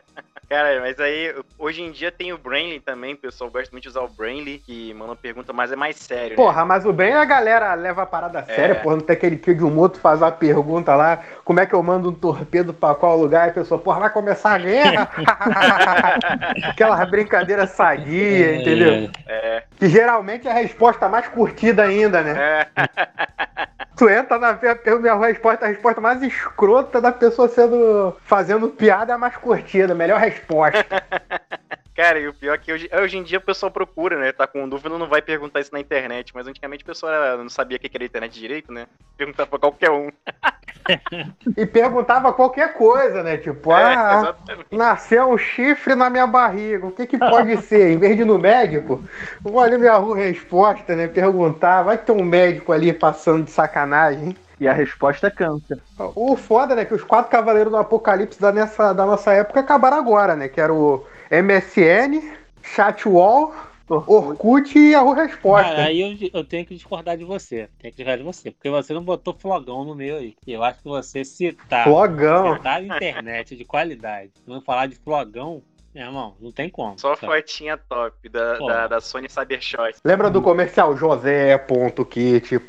Cara, 0.52 0.82
mas 0.82 1.00
aí, 1.00 1.34
hoje 1.58 1.82
em 1.82 1.92
dia 1.92 2.12
tem 2.12 2.34
o 2.34 2.38
Brainly 2.38 2.82
também, 2.82 3.14
o 3.14 3.18
pessoal 3.18 3.50
gosta 3.50 3.70
muito 3.72 3.84
de 3.84 3.88
usar 3.88 4.02
o 4.02 4.10
Brainly, 4.10 4.58
que 4.58 4.94
manda 4.94 5.16
pergunta, 5.16 5.54
mas 5.54 5.72
é 5.72 5.78
mais 5.78 5.96
sério, 5.96 6.32
né? 6.32 6.36
Porra, 6.36 6.66
mas 6.66 6.86
o 6.86 6.92
bem 6.92 7.14
a 7.14 7.24
galera 7.24 7.74
leva 7.74 8.02
a 8.02 8.06
parada 8.06 8.44
séria, 8.44 8.76
porra. 8.76 8.98
Não 8.98 9.02
tem 9.02 9.16
aquele 9.16 9.38
tio 9.38 9.56
de 9.56 9.64
um 9.64 9.78
outro 9.80 10.02
faz 10.02 10.22
uma 10.22 10.30
pergunta 10.30 10.94
lá, 10.94 11.24
como 11.46 11.62
é 11.62 11.66
que 11.66 11.74
eu 11.74 11.82
mando 11.82 12.10
um 12.10 12.14
torpedo 12.14 12.74
pra 12.74 12.94
qual 12.94 13.18
lugar? 13.18 13.48
E 13.48 13.52
a 13.52 13.54
pessoa, 13.54 13.80
porra, 13.80 14.02
vai 14.02 14.10
começar 14.10 14.56
a 14.56 14.58
guerra? 14.58 15.10
Aquela 16.68 17.06
brincadeira 17.06 17.66
sadia, 17.66 18.58
entendeu? 18.58 19.10
É, 19.30 19.64
Que 19.78 19.88
geralmente 19.88 20.50
é 20.50 20.52
a 20.52 20.56
resposta 20.56 21.08
mais 21.08 21.30
curtida 21.30 21.84
ainda, 21.84 22.22
né? 22.22 22.68
é. 22.76 23.68
Tu 24.02 24.10
entra 24.10 24.40
na 24.40 24.56
pergunta, 24.56 25.14
a 25.14 25.28
resposta, 25.28 25.66
a 25.66 25.68
resposta 25.68 26.02
mais 26.02 26.24
escrota 26.24 27.00
da 27.00 27.12
pessoa 27.12 27.48
sendo 27.48 28.18
fazendo 28.24 28.68
piada 28.68 29.12
é 29.12 29.16
a 29.16 29.18
mais 29.18 29.38
curtida, 29.38 29.94
melhor 29.94 30.20
resposta. 30.20 30.84
Cara, 31.94 32.20
e 32.20 32.28
o 32.28 32.34
pior 32.34 32.56
é 32.56 32.58
que 32.58 32.74
hoje, 32.74 32.90
hoje 32.92 33.18
em 33.20 33.22
dia 33.22 33.38
o 33.38 33.42
pessoal 33.42 33.72
procura, 33.72 34.20
né? 34.20 34.32
Tá 34.32 34.48
com 34.48 34.68
dúvida, 34.68 34.98
não 34.98 35.08
vai 35.08 35.22
perguntar 35.22 35.60
isso 35.60 35.72
na 35.72 35.80
internet. 35.80 36.32
Mas 36.34 36.48
antigamente 36.48 36.84
o 36.84 36.88
pessoal 36.88 37.38
não 37.38 37.48
sabia 37.48 37.78
o 37.78 37.80
que 37.80 37.92
era 37.94 38.04
internet 38.04 38.34
direito, 38.34 38.74
né? 38.74 38.88
Perguntava 39.16 39.48
pra 39.48 39.60
qualquer 39.60 39.92
um. 39.92 40.10
E 41.58 41.66
perguntava 41.66 42.34
qualquer 42.34 42.74
coisa, 42.74 43.24
né? 43.24 43.38
Tipo, 43.38 43.72
É, 43.74 43.96
ah, 43.96 44.14
exatamente. 44.16 44.68
nasceu 44.72 45.30
um 45.30 45.38
chifre 45.38 45.96
na 45.96 46.10
minha 46.10 46.28
barriga, 46.28 46.88
o 46.88 46.92
que 46.92 47.06
que 47.08 47.18
pode 47.18 47.58
ser? 47.58 47.92
Em 47.92 47.98
vez 47.98 48.16
de 48.16 48.22
ir 48.24 48.26
no 48.26 48.38
médico, 48.38 49.04
vou 49.42 49.60
ali 49.60 49.78
no 49.78 49.84
Yahoo 49.86 50.14
Resposta, 50.14 50.96
né? 50.96 51.08
Perguntar, 51.08 51.84
vai 51.84 51.98
ter 51.98 52.12
um 52.12 52.24
médico 52.24 52.72
ali 52.72 52.94
passando 52.94 53.44
de 53.46 53.52
sacanagem. 53.52 54.36
E 54.60 54.68
a 54.68 54.74
resposta 54.74 55.26
é 55.28 55.32
câncer. 55.32 55.80
O 55.98 56.36
foda, 56.36 56.76
né? 56.76 56.86
Que 56.86 56.94
os 56.94 57.04
quatro 57.04 57.32
cavaleiros 57.32 57.72
do 57.72 57.78
apocalipse 57.78 58.40
da, 58.40 58.52
nessa, 58.52 58.94
da 58.94 59.06
nossa 59.08 59.34
época 59.34 59.60
acabaram 59.60 59.98
agora, 59.98 60.36
né? 60.36 60.48
Que 60.48 60.62
era 60.62 60.72
o 60.72 61.04
MSN, 61.32 62.22
Chatwall, 62.62 63.54
Orkut 63.90 64.78
e 64.78 64.92
Yahoo 64.92 65.14
Resposta. 65.14 65.70
Cara, 65.70 65.86
aí 65.86 66.02
eu, 66.02 66.30
eu 66.34 66.44
tenho 66.44 66.66
que 66.66 66.76
discordar 66.76 67.18
de 67.18 67.24
você. 67.24 67.70
Tenho 67.80 67.94
que 67.94 67.98
discordar 68.04 68.18
de 68.18 68.24
você. 68.24 68.52
Porque 68.52 68.70
você 68.70 68.94
não 68.94 69.04
botou 69.04 69.34
flogão 69.34 69.84
no 69.84 69.96
meio 69.96 70.18
aí. 70.18 70.36
Eu 70.46 70.64
acho 70.64 70.80
que 70.80 70.88
você 70.88 71.26
citar, 71.26 71.84
Flogão. 71.84 72.56
citar 72.56 72.84
internet 72.84 73.56
de 73.56 73.66
qualidade, 73.66 74.32
não 74.48 74.62
falar 74.62 74.88
de 74.88 74.96
flogão, 74.96 75.62
meu 75.94 76.06
irmão, 76.06 76.38
não 76.40 76.54
tem 76.54 76.70
como. 76.70 76.98
Só 76.98 77.16
sabe? 77.16 77.34
fotinha 77.34 77.78
top 77.78 78.30
da, 78.30 78.56
Pô. 78.56 78.68
da, 78.68 78.88
da 78.88 79.02
Sony 79.02 79.28
Cybershot. 79.30 79.98
Lembra 80.06 80.30
do 80.30 80.42
comercial 80.42 80.96
josé.kit.net? 80.96 82.62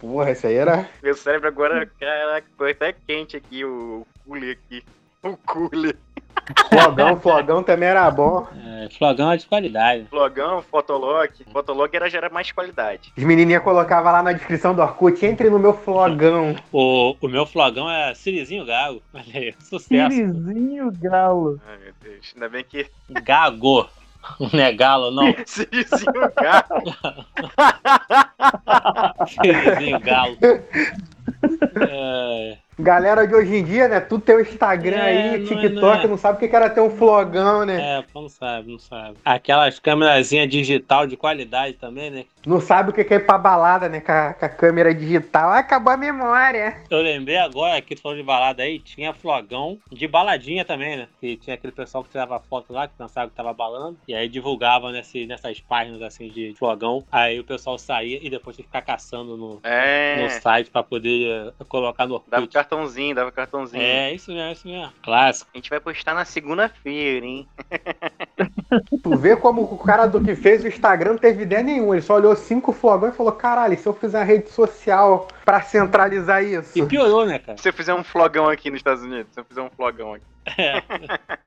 Porra, 0.00 0.32
esse 0.32 0.48
aí 0.48 0.56
era. 0.56 0.88
Meu 1.00 1.14
cérebro 1.14 1.46
agora, 1.46 1.86
caraca, 1.86 2.48
foi 2.56 2.72
até 2.72 2.92
quente 2.92 3.36
aqui, 3.36 3.64
o, 3.64 4.00
o 4.00 4.06
cooler 4.26 4.58
aqui. 4.58 4.82
O 5.22 5.36
cooler. 5.36 5.96
Flogão, 6.68 7.20
flogão 7.20 7.62
também 7.62 7.88
era 7.88 8.10
bom. 8.10 8.46
É, 8.64 8.88
flogão 8.96 9.30
é 9.30 9.36
de 9.36 9.46
qualidade. 9.46 10.06
Flogão, 10.08 10.62
Fotolog. 10.62 11.30
Fotolog 11.52 11.94
era, 11.94 12.08
já 12.08 12.18
era 12.18 12.30
mais 12.30 12.50
qualidade. 12.52 13.12
As 13.16 13.24
menininhas 13.24 13.62
colocavam 13.62 14.12
lá 14.12 14.22
na 14.22 14.32
descrição 14.32 14.74
do 14.74 14.82
Orkut, 14.82 15.24
entre 15.24 15.50
no 15.50 15.58
meu 15.58 15.74
flogão. 15.74 16.56
O, 16.72 17.16
o 17.20 17.28
meu 17.28 17.46
flogão 17.46 17.90
é 17.90 18.14
Sirizinho 18.14 18.64
Gago. 18.64 19.02
Olha 19.12 19.24
aí, 19.34 19.54
sucesso. 19.60 20.14
Sirizinho 20.14 20.92
Galo. 21.00 21.60
Ai, 21.66 21.78
meu 21.78 21.92
Deus. 22.00 22.32
Ainda 22.34 22.48
bem 22.48 22.64
que. 22.64 22.86
Gago. 23.22 23.88
Não 24.38 24.60
é 24.60 24.72
galo, 24.72 25.10
não. 25.10 25.34
Sirizinho 25.46 26.12
gato. 26.36 26.74
Sirizinho 29.26 30.00
Galo. 30.00 30.36
Galera 32.82 33.26
de 33.26 33.34
hoje 33.34 33.56
em 33.56 33.64
dia, 33.64 33.88
né? 33.88 34.00
Tudo 34.00 34.22
tem 34.22 34.36
o 34.36 34.40
Instagram 34.40 34.96
É, 34.96 35.00
aí, 35.00 35.28
não 35.28 35.34
é- 35.34 35.38
TikTok, 35.46 36.02
não 36.04 36.08
não, 36.08 36.14
é. 36.14 36.18
sabe 36.18 36.36
o 36.44 36.48
que 36.48 36.54
era 36.54 36.68
ter 36.70 36.80
um 36.80 36.90
flogão, 36.90 37.64
né? 37.64 37.98
é, 38.00 38.04
não 38.14 38.19
sabe, 38.30 38.70
não 38.72 38.78
sabe. 38.78 39.18
Aquelas 39.24 39.78
câmerazinhas 39.78 40.48
digital 40.48 41.06
de 41.06 41.16
qualidade 41.16 41.74
também, 41.74 42.10
né? 42.10 42.24
Não 42.46 42.60
sabe 42.60 42.90
o 42.90 42.92
que 42.92 43.02
é 43.02 43.16
ir 43.16 43.26
pra 43.26 43.36
balada, 43.36 43.88
né? 43.88 44.00
Com 44.00 44.12
a, 44.12 44.32
com 44.32 44.44
a 44.46 44.48
câmera 44.48 44.94
digital. 44.94 45.50
Ah, 45.50 45.58
acabou 45.58 45.92
a 45.92 45.96
memória. 45.96 46.82
Eu 46.88 47.02
lembrei 47.02 47.36
agora 47.36 47.80
que 47.82 47.94
tu 47.94 48.00
falou 48.00 48.16
de 48.16 48.22
balada 48.24 48.62
aí, 48.62 48.78
tinha 48.78 49.12
flogão 49.12 49.78
de 49.92 50.06
baladinha 50.08 50.64
também, 50.64 50.96
né? 50.96 51.08
Que 51.20 51.36
tinha 51.36 51.54
aquele 51.54 51.72
pessoal 51.72 52.02
que 52.02 52.10
tirava 52.10 52.38
foto 52.40 52.72
lá, 52.72 52.88
que 52.88 52.94
pensava 52.96 53.28
que 53.28 53.36
tava 53.36 53.52
balando, 53.52 53.98
e 54.08 54.14
aí 54.14 54.28
divulgava 54.28 54.90
nesse, 54.92 55.26
nessas 55.26 55.60
páginas 55.60 56.00
assim 56.02 56.28
de 56.28 56.54
flogão. 56.58 57.04
Aí 57.12 57.38
o 57.40 57.44
pessoal 57.44 57.76
saía 57.78 58.18
e 58.22 58.30
depois 58.30 58.56
tinha 58.56 58.64
que 58.64 58.68
ficar 58.68 58.82
caçando 58.82 59.36
no, 59.36 59.60
É. 59.62 60.22
no 60.22 60.30
site 60.30 60.70
pra 60.70 60.82
poder 60.82 61.52
eh, 61.60 61.64
colocar 61.68 62.06
no 62.06 62.18
Dava 62.28 62.42
Orkut. 62.42 62.54
cartãozinho, 62.54 63.14
dava 63.14 63.30
cartãozinho. 63.32 63.82
É, 63.82 64.12
isso 64.12 64.32
mesmo, 64.32 64.52
isso 64.52 64.68
mesmo. 64.68 64.92
Clássico. 65.02 65.50
A 65.52 65.58
gente 65.58 65.68
vai 65.70 65.80
postar 65.80 66.14
na 66.14 66.24
segunda-feira, 66.24 67.26
hein? 67.26 67.46
Tu 69.02 69.16
vê 69.16 69.36
como 69.36 69.62
o 69.62 69.78
cara 69.78 70.06
do 70.06 70.22
que 70.22 70.34
fez 70.34 70.62
o 70.62 70.68
Instagram 70.68 71.12
não 71.12 71.18
teve 71.18 71.42
ideia 71.42 71.62
nenhuma. 71.62 71.94
Ele 71.94 72.02
só 72.02 72.14
olhou 72.14 72.34
cinco 72.36 72.72
flogões 72.72 73.14
e 73.14 73.16
falou: 73.16 73.32
caralho, 73.32 73.74
e 73.74 73.76
se 73.76 73.86
eu 73.86 73.94
fizer 73.94 74.18
uma 74.18 74.24
rede 74.24 74.50
social 74.50 75.28
pra 75.44 75.60
centralizar 75.62 76.42
isso? 76.44 76.78
E 76.78 76.86
piorou, 76.86 77.26
né, 77.26 77.38
cara? 77.38 77.58
Se 77.58 77.68
eu 77.68 77.72
fizer 77.72 77.94
um 77.94 78.04
flogão 78.04 78.48
aqui 78.48 78.70
nos 78.70 78.78
Estados 78.78 79.02
Unidos, 79.02 79.32
se 79.32 79.40
eu 79.40 79.44
fizer 79.44 79.62
um 79.62 79.70
flogão 79.70 80.14
aqui. 80.14 80.24
É. 80.58 80.82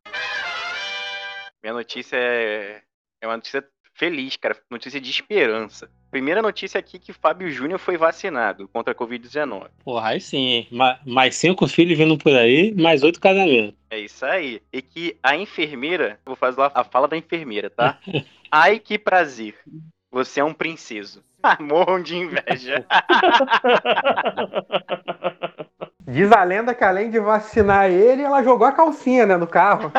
Minha 1.64 1.74
notícia 1.74 2.18
é, 2.18 2.82
É 3.22 3.28
uma 3.28 3.38
notícia 3.38 3.64
feliz, 3.94 4.36
cara. 4.36 4.58
Notícia 4.70 5.00
de 5.00 5.10
esperança. 5.10 5.90
Primeira 6.14 6.44
notícia 6.44 6.80
aqui 6.80 7.00
que 7.00 7.12
Fábio 7.12 7.50
Júnior 7.50 7.80
foi 7.80 7.98
vacinado 7.98 8.68
contra 8.68 8.92
a 8.92 8.96
Covid-19. 8.96 9.66
Porra, 9.84 10.10
aí 10.10 10.22
sim, 10.22 10.38
hein? 10.46 10.68
Ma- 10.72 11.00
mais 11.04 11.36
cinco 11.36 11.68
filhos 11.68 11.98
vindo 11.98 12.16
por 12.20 12.36
aí, 12.36 12.72
mais 12.76 13.02
oito 13.02 13.20
casamentos. 13.20 13.74
É 13.90 13.98
isso 13.98 14.24
aí. 14.24 14.62
E 14.72 14.80
que 14.84 15.18
a 15.24 15.36
enfermeira, 15.36 16.20
vou 16.24 16.36
fazer 16.36 16.62
lá 16.62 16.72
a 16.76 16.84
fala 16.84 17.08
da 17.08 17.18
enfermeira, 17.18 17.68
tá? 17.68 17.98
Ai, 18.52 18.78
que 18.78 19.00
prazer. 19.00 19.56
Você 20.12 20.40
é 20.40 20.44
um 20.44 20.54
princeso. 20.54 21.24
Ah, 21.46 21.58
morram 21.60 22.02
de 22.02 22.16
inveja. 22.16 22.86
Diz 26.06 26.32
a 26.32 26.44
lenda 26.44 26.76
que 26.76 26.84
além 26.84 27.10
de 27.10 27.20
vacinar 27.20 27.90
ele, 27.90 28.24
ela 28.24 28.44
jogou 28.44 28.68
a 28.68 28.72
calcinha, 28.72 29.26
né, 29.26 29.38
no 29.38 29.48
carro. 29.48 29.92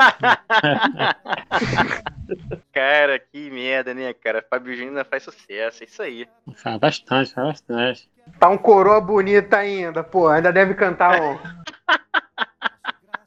cara, 2.73 3.19
que 3.19 3.51
merda, 3.51 3.95
né, 3.95 4.13
cara? 4.13 4.45
Fábio 4.49 4.75
Júnior 4.75 4.91
ainda 4.91 5.05
faz 5.05 5.23
sucesso, 5.23 5.83
é 5.83 5.87
isso 5.87 6.03
aí. 6.03 6.29
Faz 6.55 6.79
bastante, 6.79 7.33
faz 7.33 7.49
bastante. 7.49 8.11
Tá 8.39 8.49
um 8.49 8.59
coroa 8.59 9.01
bonita 9.01 9.59
ainda, 9.59 10.05
pô. 10.05 10.29
Ainda 10.29 10.53
deve 10.53 10.75
cantar 10.75 11.21
um. 11.21 11.39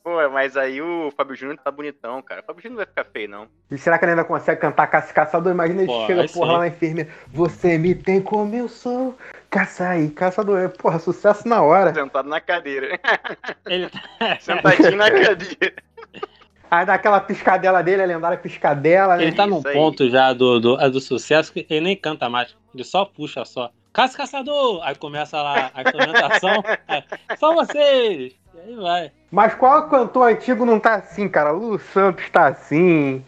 Pô, 0.07 0.29
mas 0.29 0.55
aí 0.55 0.81
o 0.81 1.11
Fábio 1.17 1.35
Júnior 1.35 1.59
tá 1.61 1.69
bonitão, 1.69 2.21
cara. 2.21 2.39
O 2.39 2.45
Fábio 2.45 2.63
Júnior 2.63 2.77
não 2.77 2.85
vai 2.85 2.85
ficar 2.85 3.03
feio, 3.11 3.27
não. 3.27 3.45
E 3.69 3.77
será 3.77 3.99
que 3.99 4.05
ele 4.05 4.11
ainda 4.11 4.23
consegue 4.23 4.61
cantar 4.61 4.87
Caça 4.87 5.13
Caçador? 5.13 5.51
Imagina 5.51 5.81
ele 5.81 5.91
Pô, 5.91 6.05
chega, 6.05 6.25
porra, 6.29 6.53
lá 6.53 6.59
na 6.59 6.67
enfermeira. 6.69 7.09
Você 7.27 7.77
me 7.77 7.93
tem 7.93 8.21
como 8.21 8.55
eu 8.55 8.69
sou. 8.69 9.17
Caça 9.49 9.89
aí, 9.89 10.09
caçador. 10.09 10.69
Porra, 10.77 10.97
sucesso 10.97 11.45
na 11.45 11.61
hora. 11.61 11.93
Sentado 11.93 12.29
na 12.29 12.39
cadeira. 12.39 12.97
Ele 13.67 13.89
Sentadinho 14.39 14.95
na 14.95 15.11
cadeira. 15.11 15.73
Aí 16.71 16.85
dá 16.85 16.95
aquela 16.95 17.21
piscadela 17.21 17.81
dele, 17.81 18.03
a 18.03 18.05
lendária 18.05 18.37
piscadela, 18.37 19.15
né? 19.15 19.23
Ele 19.23 19.35
tá 19.35 19.47
num 19.47 19.61
ponto 19.61 20.09
já 20.09 20.33
do, 20.33 20.59
do, 20.59 20.81
é 20.81 20.89
do 20.89 20.99
sucesso 20.99 21.51
que 21.51 21.65
ele 21.69 21.79
nem 21.79 21.95
canta 21.95 22.29
mais. 22.29 22.53
Ele 22.73 22.83
só 22.83 23.05
puxa 23.05 23.45
só. 23.45 23.71
Caça 23.97 24.15
Caçador! 24.15 24.79
Aí 24.83 24.93
começa 24.93 25.41
lá 25.41 25.71
a 25.73 25.81
instrumentação. 25.81 26.63
aí, 26.87 27.03
só 27.35 27.51
vocês! 27.55 28.35
E 28.53 28.59
aí 28.59 28.75
vai. 28.75 29.11
Mas 29.31 29.55
qual 29.55 29.89
cantor 29.89 30.29
antigo 30.31 30.67
não 30.67 30.79
tá 30.79 30.97
assim, 30.97 31.27
cara? 31.27 31.51
O 31.51 31.57
Lu 31.57 31.79
Santos 31.79 32.29
tá 32.29 32.45
assim. 32.45 33.25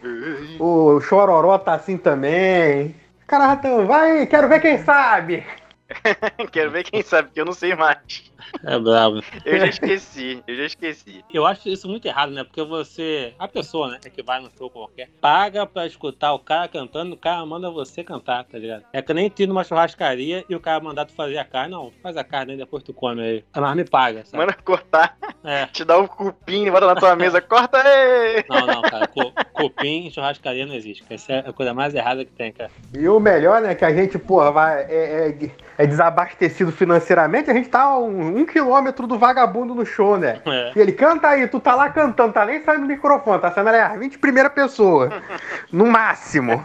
O 0.60 1.00
Chororó 1.00 1.58
tá 1.58 1.74
assim 1.74 1.96
também. 1.96 2.94
Cara, 3.26 3.48
Ratão, 3.48 3.84
vai, 3.84 4.24
quero 4.26 4.48
ver 4.48 4.60
quem 4.60 4.78
sabe. 4.78 5.44
Quero 6.52 6.70
ver 6.70 6.84
quem 6.84 7.02
sabe, 7.02 7.26
porque 7.26 7.40
eu 7.40 7.44
não 7.44 7.52
sei 7.52 7.74
mais. 7.74 8.29
É 8.64 8.78
brabo. 8.78 9.20
Eu 9.44 9.58
já 9.60 9.66
esqueci, 9.66 10.42
eu 10.46 10.56
já 10.56 10.64
esqueci. 10.64 11.24
Eu 11.32 11.46
acho 11.46 11.68
isso 11.68 11.88
muito 11.88 12.06
errado, 12.06 12.30
né? 12.32 12.44
Porque 12.44 12.62
você, 12.62 13.34
a 13.38 13.46
pessoa, 13.48 13.88
né, 13.90 13.98
que 14.14 14.22
vai 14.22 14.40
no 14.40 14.50
show 14.56 14.68
qualquer, 14.70 15.08
paga 15.20 15.66
pra 15.66 15.86
escutar 15.86 16.32
o 16.32 16.38
cara 16.38 16.68
cantando, 16.68 17.14
o 17.14 17.18
cara 17.18 17.44
manda 17.46 17.70
você 17.70 18.02
cantar, 18.04 18.44
tá 18.44 18.58
ligado? 18.58 18.84
É 18.92 19.00
que 19.02 19.12
nem 19.14 19.28
tu 19.30 19.42
ir 19.42 19.46
numa 19.46 19.64
churrascaria 19.64 20.44
e 20.48 20.54
o 20.54 20.60
cara 20.60 20.80
mandar 20.82 21.04
tu 21.06 21.12
fazer 21.14 21.38
a 21.38 21.44
carne. 21.44 21.70
Não, 21.72 21.92
faz 22.02 22.16
a 22.16 22.24
carne 22.24 22.52
aí, 22.52 22.58
depois 22.58 22.82
tu 22.82 22.92
come 22.92 23.20
aí. 23.22 23.44
Mas 23.54 23.76
me 23.76 23.84
paga, 23.84 24.24
sabe? 24.24 24.38
Manda 24.44 24.52
cortar, 24.54 25.16
É. 25.44 25.66
te 25.66 25.84
dá 25.84 25.98
um 25.98 26.06
cupim, 26.06 26.70
bota 26.70 26.86
na 26.86 26.94
tua 26.96 27.14
mesa, 27.16 27.40
corta 27.40 27.78
aí! 27.82 28.44
Não, 28.48 28.66
não, 28.66 28.82
cara. 28.82 29.06
cu- 29.06 29.32
Cupim 29.52 30.06
em 30.06 30.10
churrascaria 30.10 30.66
não 30.66 30.74
existe. 30.74 31.02
cara. 31.02 31.14
Essa 31.14 31.32
é 31.32 31.38
a 31.48 31.52
coisa 31.52 31.72
mais 31.74 31.94
errada 31.94 32.24
que 32.24 32.32
tem, 32.32 32.52
cara. 32.52 32.70
E 32.96 33.06
o 33.08 33.20
melhor, 33.20 33.60
né, 33.60 33.74
que 33.74 33.84
a 33.84 33.92
gente, 33.94 34.18
porra, 34.18 34.50
vai, 34.50 34.82
é, 34.84 35.28
é- 35.28 35.50
é 35.78 35.86
desabastecido 35.86 36.72
financeiramente, 36.72 37.50
a 37.50 37.54
gente 37.54 37.68
tá 37.68 37.96
um, 37.98 38.29
um 38.34 38.44
quilômetro 38.46 39.06
do 39.06 39.18
vagabundo 39.18 39.74
no 39.74 39.84
show, 39.84 40.16
né? 40.16 40.40
É. 40.46 40.72
E 40.74 40.80
ele 40.80 40.92
canta 40.92 41.28
aí, 41.28 41.46
tu 41.46 41.60
tá 41.60 41.74
lá 41.74 41.90
cantando, 41.90 42.32
tá 42.32 42.44
nem 42.46 42.62
saindo 42.62 42.82
do 42.82 42.88
microfone, 42.88 43.40
tá 43.40 43.50
saindo 43.52 43.68
ali 43.68 43.78
a 43.78 43.88
20 43.96 44.18
primeira 44.18 44.50
pessoa. 44.50 45.10
No 45.72 45.86
máximo. 45.86 46.64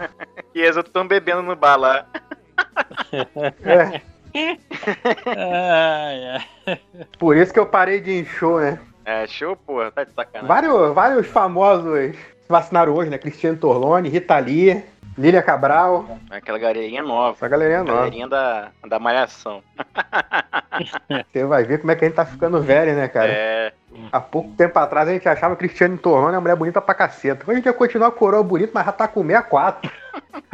E 0.53 0.61
as 0.63 0.75
outras 0.75 0.87
estão 0.87 1.07
bebendo 1.07 1.43
no 1.43 1.55
bar 1.55 1.77
lá. 1.77 2.05
É, 3.63 4.01
Ai, 5.25 6.43
ai. 6.67 6.79
por 7.17 7.37
isso 7.37 7.53
que 7.53 7.59
eu 7.59 7.65
parei 7.65 8.01
de 8.01 8.11
ir 8.11 8.21
em 8.21 8.25
show, 8.25 8.59
né? 8.59 8.79
É, 9.05 9.25
show, 9.27 9.55
porra, 9.55 9.91
tá 9.91 10.03
de 10.03 10.11
sacanagem. 10.13 10.47
Vários, 10.47 10.93
vários 10.93 11.27
famosos 11.27 12.15
se 12.15 12.49
vacinaram 12.49 12.93
hoje, 12.93 13.09
né? 13.09 13.17
Cristiano 13.17 13.57
Torlone, 13.57 14.09
Rita 14.09 14.37
Lee, 14.39 14.83
Lília 15.17 15.41
Cabral, 15.41 16.19
Aquela 16.29 16.57
galerinha 16.59 17.01
nova. 17.01 17.35
essa 17.37 17.47
galerinha 17.47 17.83
nova. 17.83 17.99
Galerinha 17.99 18.27
da, 18.27 18.71
da 18.87 18.99
malhação. 18.99 19.63
Você 21.31 21.45
vai 21.45 21.63
ver 21.63 21.79
como 21.79 21.91
é 21.91 21.95
que 21.95 22.03
a 22.03 22.07
gente 22.07 22.17
tá 22.17 22.25
ficando 22.25 22.61
velho, 22.61 22.95
né, 22.95 23.07
cara? 23.07 23.31
É, 23.31 23.73
Há 24.11 24.19
pouco 24.19 24.51
tempo 24.55 24.77
atrás 24.77 25.07
a 25.07 25.13
gente 25.13 25.27
achava 25.27 25.55
Cristiano 25.55 25.97
Torlone 25.97 26.35
uma 26.35 26.41
mulher 26.41 26.55
bonita 26.55 26.81
pra 26.81 26.93
caceta. 26.93 27.43
Hoje 27.43 27.51
a 27.51 27.55
gente 27.55 27.63
quer 27.63 27.73
continuar 27.73 28.11
coroa 28.11 28.43
bonito, 28.43 28.71
mas 28.73 28.85
já 28.85 28.91
tá 28.91 29.07
com 29.07 29.23
64. 29.25 29.89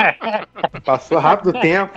Passou 0.86 1.18
rápido 1.18 1.50
o 1.50 1.60
tempo. 1.60 1.92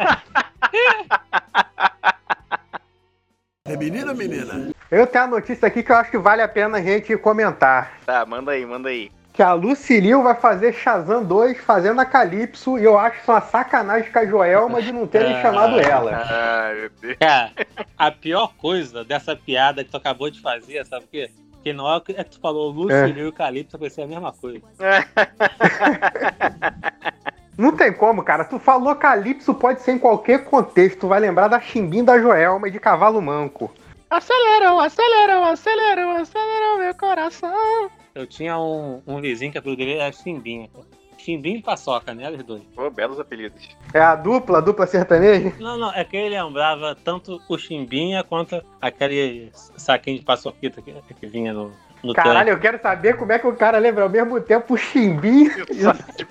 É 3.66 3.76
menino 3.76 4.10
ou 4.10 4.16
menina? 4.16 4.70
Eu 4.90 5.06
tenho 5.06 5.24
a 5.24 5.28
notícia 5.28 5.68
aqui 5.68 5.82
que 5.82 5.92
eu 5.92 5.96
acho 5.96 6.10
que 6.10 6.18
vale 6.18 6.40
a 6.42 6.48
pena 6.48 6.78
a 6.78 6.82
gente 6.82 7.16
comentar. 7.18 7.92
tá, 8.06 8.24
manda 8.24 8.52
aí, 8.52 8.64
manda 8.64 8.88
aí. 8.88 9.10
Que 9.34 9.42
a 9.42 9.52
Lucilio 9.52 10.22
vai 10.22 10.36
fazer 10.36 10.72
Shazam 10.72 11.24
2 11.24 11.58
fazendo 11.58 12.00
a 12.00 12.04
Calypso 12.06 12.78
e 12.78 12.84
eu 12.84 12.96
acho 12.96 13.20
isso 13.20 13.32
uma 13.32 13.40
sacanagem 13.40 14.12
com 14.12 14.18
a 14.20 14.24
Joelma 14.26 14.80
de 14.80 14.92
não 14.92 15.08
terem 15.08 15.34
Ah. 15.34 15.42
chamado 15.42 15.80
ela. 15.80 16.22
Ai, 16.24 16.74
meu 16.76 16.90
Deus. 17.00 17.16
Cara, 17.18 17.50
a 17.98 18.12
pior 18.12 18.54
coisa 18.56 19.02
dessa 19.04 19.34
piada 19.34 19.82
que 19.82 19.90
tu 19.90 19.96
acabou 19.96 20.30
de 20.30 20.40
fazer, 20.40 20.86
sabe 20.86 21.06
o 21.06 21.08
quê? 21.08 21.28
Que 21.64 21.72
na 21.72 21.82
hora 21.82 22.00
que 22.00 22.12
é 22.12 22.22
que 22.22 22.30
tu 22.30 22.38
falou 22.40 22.70
Lúcio 22.70 22.94
É. 22.96 23.08
e 23.08 23.26
o 23.26 23.32
Calypso, 23.32 23.76
vai 23.76 23.90
ser 23.90 24.02
a 24.02 24.06
mesma 24.06 24.32
coisa. 24.32 24.62
Não 27.58 27.72
tem 27.76 27.92
como, 27.92 28.22
cara. 28.22 28.44
Tu 28.44 28.58
falou 28.60 28.94
Calypso 28.94 29.52
pode 29.54 29.82
ser 29.82 29.92
em 29.92 29.98
qualquer 29.98 30.44
contexto. 30.44 31.00
Tu 31.00 31.08
vai 31.08 31.18
lembrar 31.18 31.48
da 31.48 31.60
chimbim 31.60 32.04
da 32.04 32.20
Joelma 32.20 32.68
e 32.68 32.70
de 32.70 32.78
Cavalo 32.78 33.20
Manco. 33.20 33.72
Aceleram, 34.10 34.78
aceleram, 34.78 35.44
aceleram, 35.44 36.10
aceleram 36.18 36.78
meu 36.78 36.94
coração. 36.94 37.90
Eu 38.14 38.26
tinha 38.26 38.58
um, 38.58 39.02
um 39.06 39.20
vizinho 39.20 39.50
que 39.50 39.58
a 39.58 39.60
apelido 39.60 39.84
dele 39.84 39.98
era 39.98 40.12
Chimbinha. 40.12 40.68
Chimbinha 41.18 41.58
e 41.58 41.62
Paçoca, 41.62 42.14
né? 42.14 42.30
Os 42.30 42.42
dois. 42.44 42.62
Pô, 42.74 42.90
belos 42.90 43.18
apelidos. 43.18 43.76
É 43.92 44.00
a 44.00 44.14
dupla, 44.14 44.58
a 44.58 44.60
dupla 44.60 44.86
sertaneja? 44.86 45.52
Não, 45.58 45.76
não, 45.76 45.92
é 45.92 46.04
que 46.04 46.16
ele 46.16 46.40
lembrava 46.40 46.94
tanto 46.94 47.40
o 47.48 47.58
Chimbinha 47.58 48.22
quanto 48.22 48.62
aquele 48.80 49.50
saquinho 49.54 50.18
de 50.18 50.24
paçoquita 50.24 50.80
que, 50.80 50.94
que 51.14 51.26
vinha 51.26 51.52
no, 51.52 51.72
no 52.04 52.12
Caralho, 52.12 52.50
eu 52.50 52.60
quero 52.60 52.80
saber 52.80 53.16
como 53.16 53.32
é 53.32 53.38
que 53.38 53.46
o 53.46 53.56
cara 53.56 53.78
lembra 53.78 54.04
ao 54.04 54.10
mesmo 54.10 54.38
tempo 54.40 54.74
o 54.74 54.76
chimbim 54.76 55.48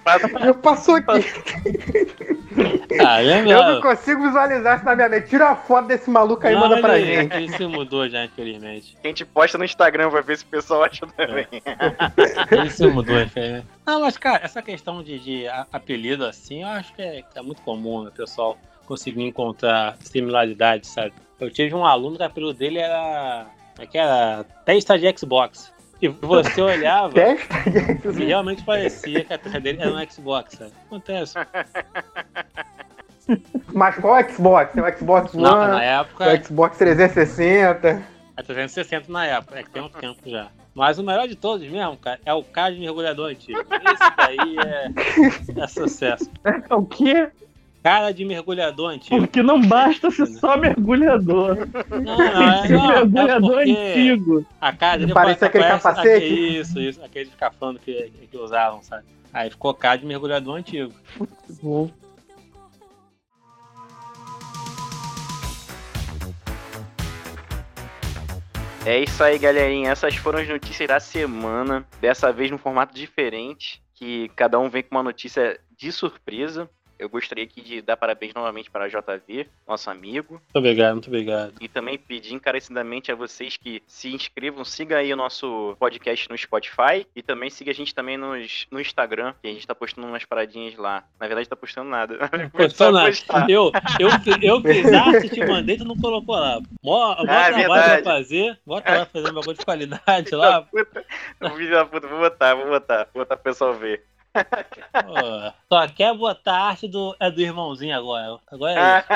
fato, 0.04 0.28
e 0.46 0.50
o 0.50 0.56
paçoquita. 0.56 1.14
Ah, 3.06 3.24
Eu 3.24 3.44
não 3.46 3.82
consigo 3.82 4.22
visualizar 4.22 4.76
isso 4.78 4.86
na 4.86 4.96
minha 4.96 5.10
mente. 5.10 5.28
Tira 5.28 5.46
uma 5.48 5.56
foto 5.56 5.88
desse 5.88 6.10
maluco 6.10 6.46
aí 6.46 6.54
e 6.54 6.58
manda 6.58 6.80
pra 6.80 7.00
ele, 7.00 7.16
gente. 7.24 7.36
ele 7.36 7.50
se 7.50 7.66
mudou 7.66 8.08
já, 8.08 8.24
infelizmente. 8.26 8.96
a 9.04 9.08
gente 9.08 9.26
posta 9.26 9.58
no 9.58 9.66
Instagram 9.66 10.10
pra 10.12 10.22
ver 10.22 10.38
se 10.38 10.44
o 10.44 10.48
pessoal 10.48 10.84
acha 10.84 11.06
também. 11.08 11.48
Ele 12.52 12.70
se 12.70 12.86
mudou, 12.88 13.20
infelizmente. 13.20 13.66
Não, 13.86 14.02
mas, 14.02 14.18
cara, 14.18 14.42
essa 14.44 14.62
questão 14.62 15.02
de, 15.02 15.18
de 15.20 15.48
a- 15.48 15.66
apelido 15.74 16.26
assim, 16.26 16.62
eu 16.62 16.68
acho 16.68 16.94
que 16.94 17.02
é, 17.02 17.22
que 17.24 17.38
é 17.40 17.42
muito 17.42 17.62
comum, 17.64 18.04
né? 18.04 18.10
O 18.10 18.12
pessoal 18.14 18.58
conseguir 18.86 19.24
encontrar 19.24 19.98
similaridades, 20.00 20.90
sabe? 20.92 21.14
Eu 21.40 21.50
tive 21.50 21.74
um 21.74 21.86
aluno 21.86 22.16
que 22.18 22.24
o 22.24 22.26
apelido 22.26 22.54
dele 22.54 22.78
era. 22.80 23.48
Como 23.76 23.88
é 23.88 23.88
que 23.88 23.98
era? 23.98 24.46
Testa 24.66 25.00
de 25.00 25.18
Xbox. 25.18 25.73
E 26.04 26.10
você 26.10 26.62
olhava. 26.62 27.14
E 27.18 28.26
realmente 28.26 28.62
parecia 28.64 29.24
que 29.24 29.34
a 29.34 29.38
terra 29.38 29.60
dele 29.60 29.82
era 29.82 29.90
um 29.90 30.10
Xbox, 30.10 30.58
sabe? 30.58 30.72
Acontece. 30.86 31.36
Mas 33.74 33.96
qual 33.96 34.30
Xbox? 34.30 34.74
Tem 34.74 34.84
o 34.84 34.98
Xbox 34.98 35.34
One, 35.34 35.44
Não, 35.44 35.58
na 35.60 35.82
época, 35.82 36.26
o 36.28 36.44
Xbox 36.46 36.78
360. 36.78 38.04
é 38.36 38.44
360 38.44 39.10
na 39.10 39.26
época, 39.26 39.60
é 39.60 39.64
que 39.64 39.70
tem 39.70 39.82
um 39.82 39.88
tempo 39.88 40.20
já. 40.26 40.50
Mas 40.76 41.00
o 41.00 41.04
melhor 41.04 41.26
de 41.26 41.36
todos 41.36 41.66
mesmo, 41.66 41.96
cara, 41.96 42.20
é 42.26 42.34
o 42.34 42.44
cara 42.44 42.74
de 42.74 42.82
mergulhador 42.82 43.30
antigo. 43.30 43.60
Esse 43.62 44.16
daí 44.18 44.58
é, 44.58 45.62
é 45.62 45.68
sucesso. 45.68 46.30
É 46.44 46.76
o 46.76 46.86
quê? 46.86 47.32
Cara 47.84 48.14
de 48.14 48.24
mergulhador 48.24 48.92
antigo. 48.92 49.18
Porque 49.18 49.44
não 49.44 49.60
basta 49.60 50.10
ser 50.10 50.26
só 50.28 50.56
mergulhador. 50.58 51.58
Não, 51.90 52.18
não, 52.18 52.24
é, 52.24 52.62
Tem 52.68 52.72
não, 52.78 52.92
é 52.92 52.96
mergulhador 53.06 53.56
porque 53.58 53.72
antigo. 53.72 54.46
a 54.62 54.72
cara 54.72 54.98
dele 55.00 55.14
Parece 55.14 55.44
aquele 55.44 55.66
capacete. 55.66 56.08
aquele- 56.08 56.60
Isso, 56.60 56.80
isso, 56.80 57.04
aquele 57.04 57.30
escafando 57.30 57.80
que, 57.80 58.10
que 58.32 58.38
usavam, 58.38 58.82
sabe? 58.82 59.04
Aí 59.34 59.50
ficou 59.50 59.74
cara 59.74 59.98
de 59.98 60.06
mergulhador 60.06 60.56
antigo. 60.56 60.94
Bom. 61.62 61.90
É 68.86 69.00
isso 69.00 69.24
aí, 69.24 69.38
galerinha. 69.38 69.92
Essas 69.92 70.16
foram 70.16 70.40
as 70.40 70.48
notícias 70.48 70.88
da 70.88 71.00
semana. 71.00 71.86
Dessa 72.02 72.32
vez 72.34 72.52
num 72.52 72.58
formato 72.58 72.94
diferente, 72.94 73.82
que 73.96 74.30
cada 74.36 74.60
um 74.60 74.70
vem 74.70 74.84
com 74.84 74.96
uma 74.96 75.04
notícia 75.04 75.60
de 75.78 75.92
surpresa. 75.92 76.70
Eu 77.04 77.10
gostaria 77.10 77.44
aqui 77.44 77.62
de 77.62 77.82
dar 77.82 77.98
parabéns 77.98 78.34
novamente 78.34 78.72
para 78.72 78.86
a 78.86 78.88
JV, 78.88 79.46
nosso 79.68 79.90
amigo. 79.90 80.36
Muito 80.36 80.56
obrigado, 80.56 80.94
muito 80.94 81.08
obrigado. 81.08 81.54
E 81.60 81.68
também 81.68 81.98
pedir 81.98 82.34
encarecidamente 82.34 83.12
a 83.12 83.16
vocês 83.16 83.58
que 83.58 83.84
se 83.86 84.14
inscrevam, 84.14 84.64
siga 84.64 84.98
aí 84.98 85.12
o 85.12 85.18
nosso 85.18 85.76
podcast 85.78 86.30
no 86.30 86.38
Spotify 86.38 87.06
e 87.14 87.22
também 87.22 87.50
siga 87.50 87.72
a 87.72 87.74
gente 87.74 87.94
também 87.94 88.16
nos, 88.16 88.68
no 88.72 88.80
Instagram, 88.80 89.34
que 89.42 89.50
a 89.50 89.52
gente 89.52 89.68
tá 89.68 89.76
postando 89.76 90.08
umas 90.08 90.24
paradinhas 90.24 90.78
lá. 90.78 91.04
Na 91.20 91.28
verdade, 91.28 91.50
tá 91.50 91.58
postando 91.58 91.90
nada. 91.90 92.18
Postou 92.54 92.92
nada. 92.94 93.12
Eu, 93.50 93.70
eu, 94.00 94.10
eu 94.42 94.62
fiz 94.64 94.94
arte, 94.94 95.30
te 95.30 95.46
mandei, 95.46 95.78
tu 95.78 95.84
não 95.84 95.98
colocou 95.98 96.36
lá. 96.36 96.62
Mó, 96.82 97.16
mó 97.16 97.26
Ah, 97.28 97.50
é 97.50 97.52
trabalho 97.52 98.04
pra 98.04 98.14
fazer, 98.14 98.58
bota 98.66 98.98
lá 98.98 99.06
fazendo 99.06 99.32
um 99.32 99.36
bagulho 99.36 99.58
de 99.58 99.66
qualidade 99.66 100.34
lá. 100.34 100.62
Puta, 100.62 101.06
puta, 101.86 102.08
vou 102.08 102.20
botar, 102.20 102.56
vou 102.56 102.68
botar, 102.68 103.08
vou 103.14 103.24
botar 103.24 103.36
pro 103.36 103.44
pessoal 103.44 103.74
ver. 103.74 104.06
Pô, 104.34 105.54
só 105.70 105.88
quer 105.88 106.16
botar 106.18 106.54
a 106.54 106.64
arte 106.70 106.88
do, 106.88 107.16
é 107.20 107.30
do 107.30 107.42
irmãozinho 107.42 107.96
agora. 107.98 108.38
Agora 108.52 108.74
é 108.74 109.00
isso. 109.00 109.08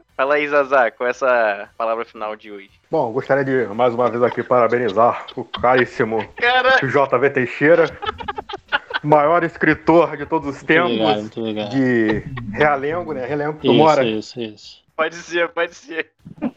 Fala 0.16 0.34
aí, 0.34 0.48
Zazá, 0.48 0.90
com 0.90 1.06
essa 1.06 1.68
palavra 1.76 2.04
final 2.04 2.34
de 2.34 2.50
hoje. 2.50 2.70
Bom, 2.90 3.12
gostaria 3.12 3.44
de 3.44 3.66
mais 3.74 3.94
uma 3.94 4.10
vez 4.10 4.22
aqui 4.22 4.42
parabenizar 4.42 5.26
o 5.36 5.44
caríssimo 5.44 6.26
Cara, 6.34 6.78
JV 6.82 7.30
Teixeira, 7.30 7.84
maior 9.02 9.44
escritor 9.44 10.16
de 10.16 10.26
todos 10.26 10.48
os 10.48 10.56
Muito 10.56 10.66
tempos 10.66 10.90
obrigado, 10.92 11.20
muito 11.20 11.40
obrigado. 11.40 11.70
de 11.70 12.24
Realengo, 12.52 13.12
né? 13.12 13.26
Realengo 13.26 13.54
que 13.54 13.60
tu 13.60 13.66
Isso, 13.72 13.74
mora. 13.74 14.04
isso, 14.04 14.40
isso. 14.40 14.82
pode 14.96 15.14
ser, 15.14 15.48
pode 15.50 15.74
ser. 15.74 16.10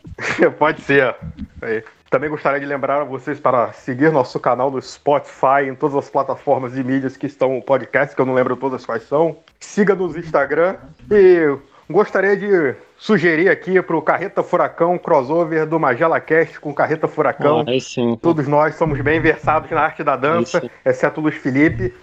Pode 0.60 0.82
ser. 0.82 1.16
Aí. 1.62 1.84
Também 2.12 2.30
gostaria 2.30 2.60
de 2.60 2.66
lembrar 2.66 3.00
a 3.00 3.06
vocês 3.06 3.40
para 3.40 3.72
seguir 3.72 4.12
nosso 4.12 4.38
canal 4.38 4.70
no 4.70 4.82
Spotify, 4.82 5.70
em 5.70 5.74
todas 5.74 5.96
as 5.96 6.10
plataformas 6.10 6.74
de 6.74 6.84
mídias 6.84 7.16
que 7.16 7.26
estão 7.26 7.56
no 7.56 7.62
podcast, 7.62 8.14
que 8.14 8.22
eu 8.22 8.26
não 8.26 8.34
lembro 8.34 8.58
todas 8.58 8.86
quais 8.86 9.04
são. 9.04 9.38
Siga 9.62 9.96
nos 9.96 10.18
Instagram. 10.18 10.76
E 11.10 11.58
gostaria 11.90 12.36
de 12.36 12.76
sugerir 12.98 13.48
aqui 13.48 13.82
para 13.82 13.96
o 13.96 14.02
Carreta 14.02 14.44
Furacão 14.44 14.98
crossover 14.98 15.66
do 15.66 15.80
Magela 15.80 16.20
Cast 16.20 16.60
com 16.60 16.74
Carreta 16.74 17.08
Furacão. 17.08 17.62
Ah, 17.62 17.80
sim. 17.80 18.20
Todos 18.22 18.46
nós 18.46 18.76
somos 18.76 19.00
bem 19.00 19.22
versados 19.22 19.72
na 19.72 19.80
arte 19.80 20.04
da 20.04 20.18
dança, 20.18 20.58
Isso. 20.58 20.72
exceto 20.84 21.22
o 21.22 21.24
Luiz 21.24 21.36
Felipe, 21.36 21.94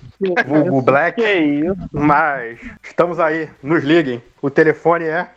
vulgo 0.46 0.80
Black. 0.80 1.20
Que 1.20 1.32
isso? 1.34 1.76
Mas 1.92 2.58
estamos 2.82 3.20
aí, 3.20 3.50
nos 3.62 3.84
liguem. 3.84 4.22
O 4.40 4.48
telefone 4.48 5.04
é. 5.04 5.28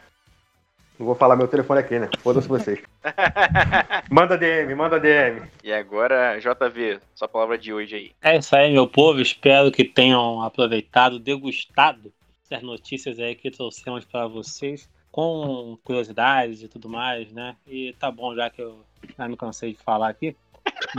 Não 1.01 1.07
vou 1.07 1.15
falar 1.15 1.35
meu 1.35 1.47
telefone 1.47 1.79
aqui, 1.79 1.97
né? 1.97 2.07
Foda-se 2.19 2.47
vocês. 2.47 2.79
Manda 4.11 4.37
DM, 4.37 4.75
manda 4.75 4.99
DM. 4.99 5.41
E 5.63 5.73
agora, 5.73 6.37
JV, 6.37 6.99
sua 7.15 7.27
palavra 7.27 7.57
de 7.57 7.73
hoje 7.73 7.95
aí. 7.95 8.11
É 8.21 8.37
isso 8.37 8.55
aí, 8.55 8.71
meu 8.71 8.87
povo. 8.87 9.19
Espero 9.19 9.71
que 9.71 9.83
tenham 9.83 10.43
aproveitado, 10.43 11.17
degustado 11.17 12.13
essas 12.47 12.61
notícias 12.61 13.17
aí 13.17 13.33
que 13.33 13.49
trouxemos 13.49 14.05
para 14.05 14.27
vocês, 14.27 14.87
com 15.11 15.75
curiosidades 15.83 16.61
e 16.61 16.67
tudo 16.67 16.87
mais, 16.87 17.31
né? 17.31 17.55
E 17.65 17.93
tá 17.93 18.11
bom, 18.11 18.35
já 18.35 18.51
que 18.51 18.61
eu 18.61 18.85
já 19.17 19.27
me 19.27 19.35
cansei 19.35 19.73
de 19.73 19.81
falar 19.81 20.09
aqui. 20.09 20.35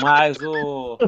Mas 0.01 0.39
o, 0.41 0.99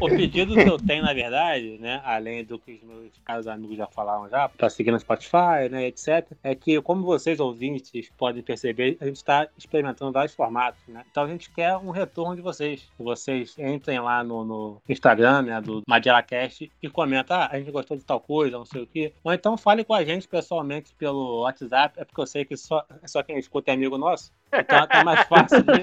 o 0.00 0.08
pedido 0.08 0.54
que 0.54 0.68
eu 0.68 0.78
tenho, 0.78 1.02
na 1.02 1.12
verdade, 1.12 1.78
né, 1.78 2.00
além 2.04 2.44
do 2.44 2.58
que 2.58 2.72
os 2.72 2.82
meus 2.82 3.12
caros 3.24 3.46
amigos 3.46 3.76
já 3.76 3.86
falaram 3.86 4.28
já, 4.28 4.48
para 4.48 4.68
seguir 4.68 4.90
no 4.90 4.98
Spotify, 4.98 5.68
né, 5.70 5.86
etc, 5.86 6.26
é 6.42 6.54
que, 6.54 6.80
como 6.82 7.04
vocês 7.04 7.38
ouvintes 7.38 8.10
podem 8.16 8.42
perceber, 8.42 8.96
a 9.00 9.06
gente 9.06 9.16
está 9.16 9.48
experimentando 9.56 10.12
vários 10.12 10.34
formatos, 10.34 10.80
né? 10.88 11.04
Então 11.10 11.24
a 11.24 11.28
gente 11.28 11.50
quer 11.50 11.76
um 11.76 11.90
retorno 11.90 12.34
de 12.34 12.42
vocês. 12.42 12.90
Que 12.96 13.02
vocês 13.02 13.56
entrem 13.58 14.00
lá 14.00 14.22
no, 14.24 14.44
no 14.44 14.82
Instagram, 14.88 15.42
né, 15.42 15.60
do 15.60 15.82
MagelaCast 15.86 16.70
e 16.82 16.88
comentem, 16.88 17.36
ah, 17.36 17.48
a 17.50 17.58
gente 17.58 17.70
gostou 17.70 17.96
de 17.96 18.04
tal 18.04 18.20
coisa, 18.20 18.58
não 18.58 18.64
sei 18.64 18.82
o 18.82 18.86
quê. 18.86 19.12
Ou 19.22 19.32
então 19.32 19.56
fale 19.56 19.84
com 19.84 19.94
a 19.94 20.04
gente 20.04 20.26
pessoalmente 20.26 20.92
pelo 20.94 21.42
WhatsApp, 21.42 21.98
é 22.00 22.04
porque 22.04 22.20
eu 22.20 22.26
sei 22.26 22.44
que 22.44 22.56
só, 22.56 22.84
só 23.06 23.22
quem 23.22 23.38
escuta 23.38 23.70
é 23.70 23.74
amigo 23.74 23.96
nosso. 23.96 24.32
Então 24.52 24.86
é 24.90 25.04
mais 25.04 25.26
fácil 25.28 25.62
de 25.62 25.80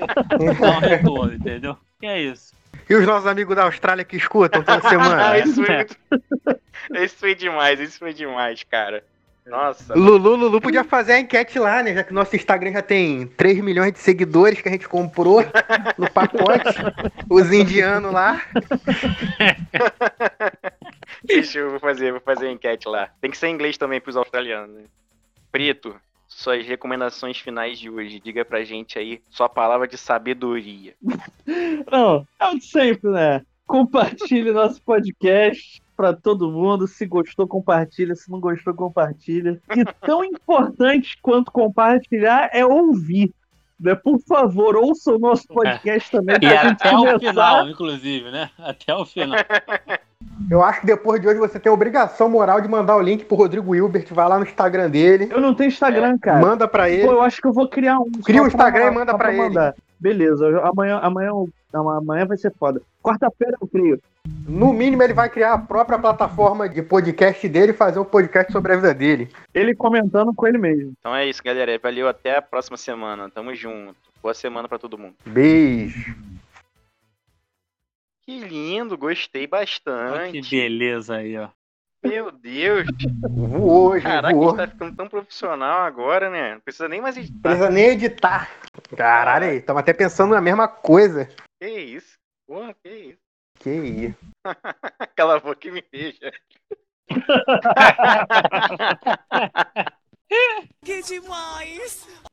dar 0.60 0.78
um 0.78 0.80
retorno, 0.80 1.34
entendeu? 1.34 1.78
E 2.02 2.06
é 2.06 2.22
isso. 2.22 2.54
E 2.90 2.96
os 2.96 3.06
nossos 3.06 3.28
amigos 3.28 3.56
da 3.56 3.64
Austrália 3.64 4.06
que 4.06 4.18
escutam 4.18 4.64
toda 4.64 4.82
semana? 4.88 5.30
Ah, 5.32 5.40
isso 5.40 5.64
foi 5.64 5.76
muito... 5.76 5.98
Isso 6.94 7.18
foi 7.18 7.36
demais, 7.36 7.82
isso 7.82 8.00
foi 8.00 8.14
demais, 8.14 8.64
cara. 8.64 9.04
Nossa. 9.46 9.94
Lulu, 9.94 10.36
Lulu 10.36 10.62
podia 10.62 10.84
fazer 10.84 11.14
a 11.14 11.20
enquete 11.20 11.58
lá, 11.58 11.82
né? 11.82 11.94
Já 11.94 12.04
que 12.04 12.14
nosso 12.14 12.36
Instagram 12.36 12.74
já 12.74 12.82
tem 12.82 13.28
3 13.28 13.60
milhões 13.62 13.94
de 13.94 14.00
seguidores 14.00 14.62
que 14.62 14.68
a 14.68 14.72
gente 14.72 14.88
comprou 14.88 15.42
no 15.98 16.10
pacote. 16.12 16.76
Os 17.30 17.52
indianos 17.52 18.12
lá. 18.12 18.42
Deixa 21.24 21.60
eu 21.60 21.72
vou 21.72 21.80
fazer, 21.80 22.12
vou 22.12 22.22
fazer 22.22 22.48
a 22.48 22.52
enquete 22.52 22.88
lá. 22.88 23.10
Tem 23.22 23.32
que 23.32 23.38
ser 23.38 23.48
em 23.48 23.54
inglês 23.54 23.78
também 23.78 24.02
pros 24.02 24.18
australianos, 24.18 24.76
né? 24.76 24.84
Preto, 25.50 25.96
suas 26.28 26.66
recomendações 26.66 27.38
finais 27.38 27.80
de 27.80 27.90
hoje. 27.90 28.20
Diga 28.20 28.44
pra 28.44 28.64
gente 28.64 29.00
aí 29.00 29.22
sua 29.30 29.50
palavra 29.50 29.88
de 29.88 29.98
sabedoria. 29.98 30.94
Não, 31.92 32.28
é 32.40 32.48
o 32.48 32.58
de 32.58 32.66
sempre, 32.66 33.10
né? 33.10 33.42
Compartilhe 33.66 34.52
nosso 34.54 34.82
podcast 34.82 35.82
pra 35.96 36.14
todo 36.14 36.52
mundo. 36.52 36.88
Se 36.88 37.06
gostou, 37.06 37.48
compartilha. 37.48 38.16
Se 38.16 38.30
não 38.30 38.40
gostou, 38.40 38.74
compartilha. 38.74 39.60
E 39.76 39.84
tão 40.06 40.24
importante 40.24 41.18
quanto 41.22 41.52
compartilhar 41.52 42.50
é 42.54 42.66
ouvir. 42.66 43.34
Né? 43.80 43.94
Por 43.96 44.20
favor, 44.28 44.76
ouça 44.76 45.14
o 45.14 45.20
nosso 45.20 45.48
podcast 45.48 46.10
também. 46.12 46.36
E 46.38 46.40
pra 46.40 46.50
gente 46.50 46.66
até 46.84 46.90
o 46.90 46.98
começar. 46.98 47.20
final, 47.20 47.70
inclusive, 47.70 48.32
né? 48.32 48.50
Até 48.58 48.94
o 48.96 49.06
final. 49.06 49.38
Eu 50.50 50.64
acho 50.64 50.82
que 50.82 50.88
depois 50.88 51.20
de 51.22 51.28
hoje 51.28 51.40
você 51.40 51.60
tem 51.60 51.70
a 51.70 51.74
obrigação 51.74 52.30
moral 52.30 52.60
de 52.62 52.68
mandar 52.68 52.96
o 52.96 53.02
link 53.02 53.26
pro 53.26 53.36
Rodrigo 53.38 53.76
Hilbert. 53.76 54.08
Vai 54.12 54.28
lá 54.28 54.38
no 54.40 54.46
Instagram 54.46 54.90
dele. 54.90 55.28
Eu 55.32 55.40
não 55.42 55.54
tenho 55.54 55.68
Instagram, 55.68 56.18
cara. 56.18 56.40
Manda 56.40 56.68
pra 56.68 56.90
ele. 56.90 57.06
Pô, 57.06 57.12
eu 57.12 57.22
acho 57.22 57.42
que 57.42 57.48
eu 57.48 57.54
vou 57.54 57.68
criar 57.68 58.00
um. 58.00 58.12
Cria 58.24 58.42
um 58.42 58.48
Instagram 58.48 58.86
pra- 58.86 58.92
e 58.92 58.96
manda 58.96 59.12
só 59.12 59.18
pra 59.18 59.34
ele. 59.34 59.42
mandar. 59.42 59.76
Beleza, 60.00 60.62
amanhã, 60.64 61.00
amanhã, 61.02 61.32
amanhã 61.74 62.26
vai 62.26 62.38
ser 62.38 62.54
foda. 62.58 62.82
Quarta-feira 63.04 63.58
eu 63.62 63.68
crio. 63.68 64.00
No 64.48 64.72
mínimo, 64.74 65.04
ele 65.04 65.14
vai 65.14 65.30
criar 65.30 65.54
a 65.54 65.58
própria 65.58 66.00
plataforma 66.00 66.70
de 66.70 66.82
podcast 66.82 67.48
dele 67.50 67.72
e 67.72 67.76
fazer 67.76 68.00
um 68.00 68.06
podcast 68.06 68.52
sobre 68.52 68.74
a 68.74 68.76
vida 68.78 68.94
dele. 68.94 69.30
Ele 69.54 69.76
comentando 69.76 70.34
com 70.34 70.48
ele 70.48 70.58
mesmo. 70.58 70.94
Então 71.00 71.14
é 71.16 71.26
isso, 71.28 71.44
galera. 71.44 71.78
Valeu 71.78 72.08
até 72.08 72.38
a 72.38 72.42
próxima 72.42 72.78
semana. 72.78 73.30
Tamo 73.30 73.54
junto. 73.54 73.96
Boa 74.22 74.34
semana 74.34 74.68
pra 74.68 74.80
todo 74.80 74.98
mundo. 74.98 75.16
Beijo. 75.26 76.16
Que 78.26 78.40
lindo, 78.40 78.98
gostei 78.98 79.44
Olha 79.44 79.50
bastante. 79.50 80.42
que 80.42 80.50
beleza 80.62 81.16
aí, 81.18 81.38
ó. 81.38 81.50
Meu 82.04 82.32
Deus. 82.32 82.86
Voou 83.30 83.92
hoje, 83.92 84.04
Caraca, 84.04 84.30
a 84.30 84.32
voou. 84.34 84.50
gente 84.50 84.58
tá 84.58 84.68
ficando 84.68 84.96
tão 84.96 85.08
profissional 85.10 85.82
agora, 85.82 86.30
né? 86.30 86.54
Não 86.56 86.62
precisa 86.62 86.88
nem 86.88 87.02
mais 87.02 87.16
Não 87.16 87.24
editar. 87.24 87.40
precisa 87.42 87.70
nem 87.70 87.86
editar. 87.88 88.52
Caralho, 88.96 89.46
aí, 89.46 89.62
tamo 89.62 89.80
até 89.80 89.94
pensando 89.94 90.34
na 90.34 90.42
mesma 90.42 90.68
coisa. 90.68 91.28
Que 91.60 91.68
isso? 91.70 92.18
Porra, 92.48 92.74
que 92.84 92.90
isso? 92.90 93.27
Que 93.60 93.70
isso. 93.70 94.18
Cala 95.16 95.38
a 95.38 95.40
boca 95.40 95.68
e 95.68 95.72
me 95.72 95.84
deixa. 95.92 96.32
Que 100.84 101.02
demais! 101.04 102.08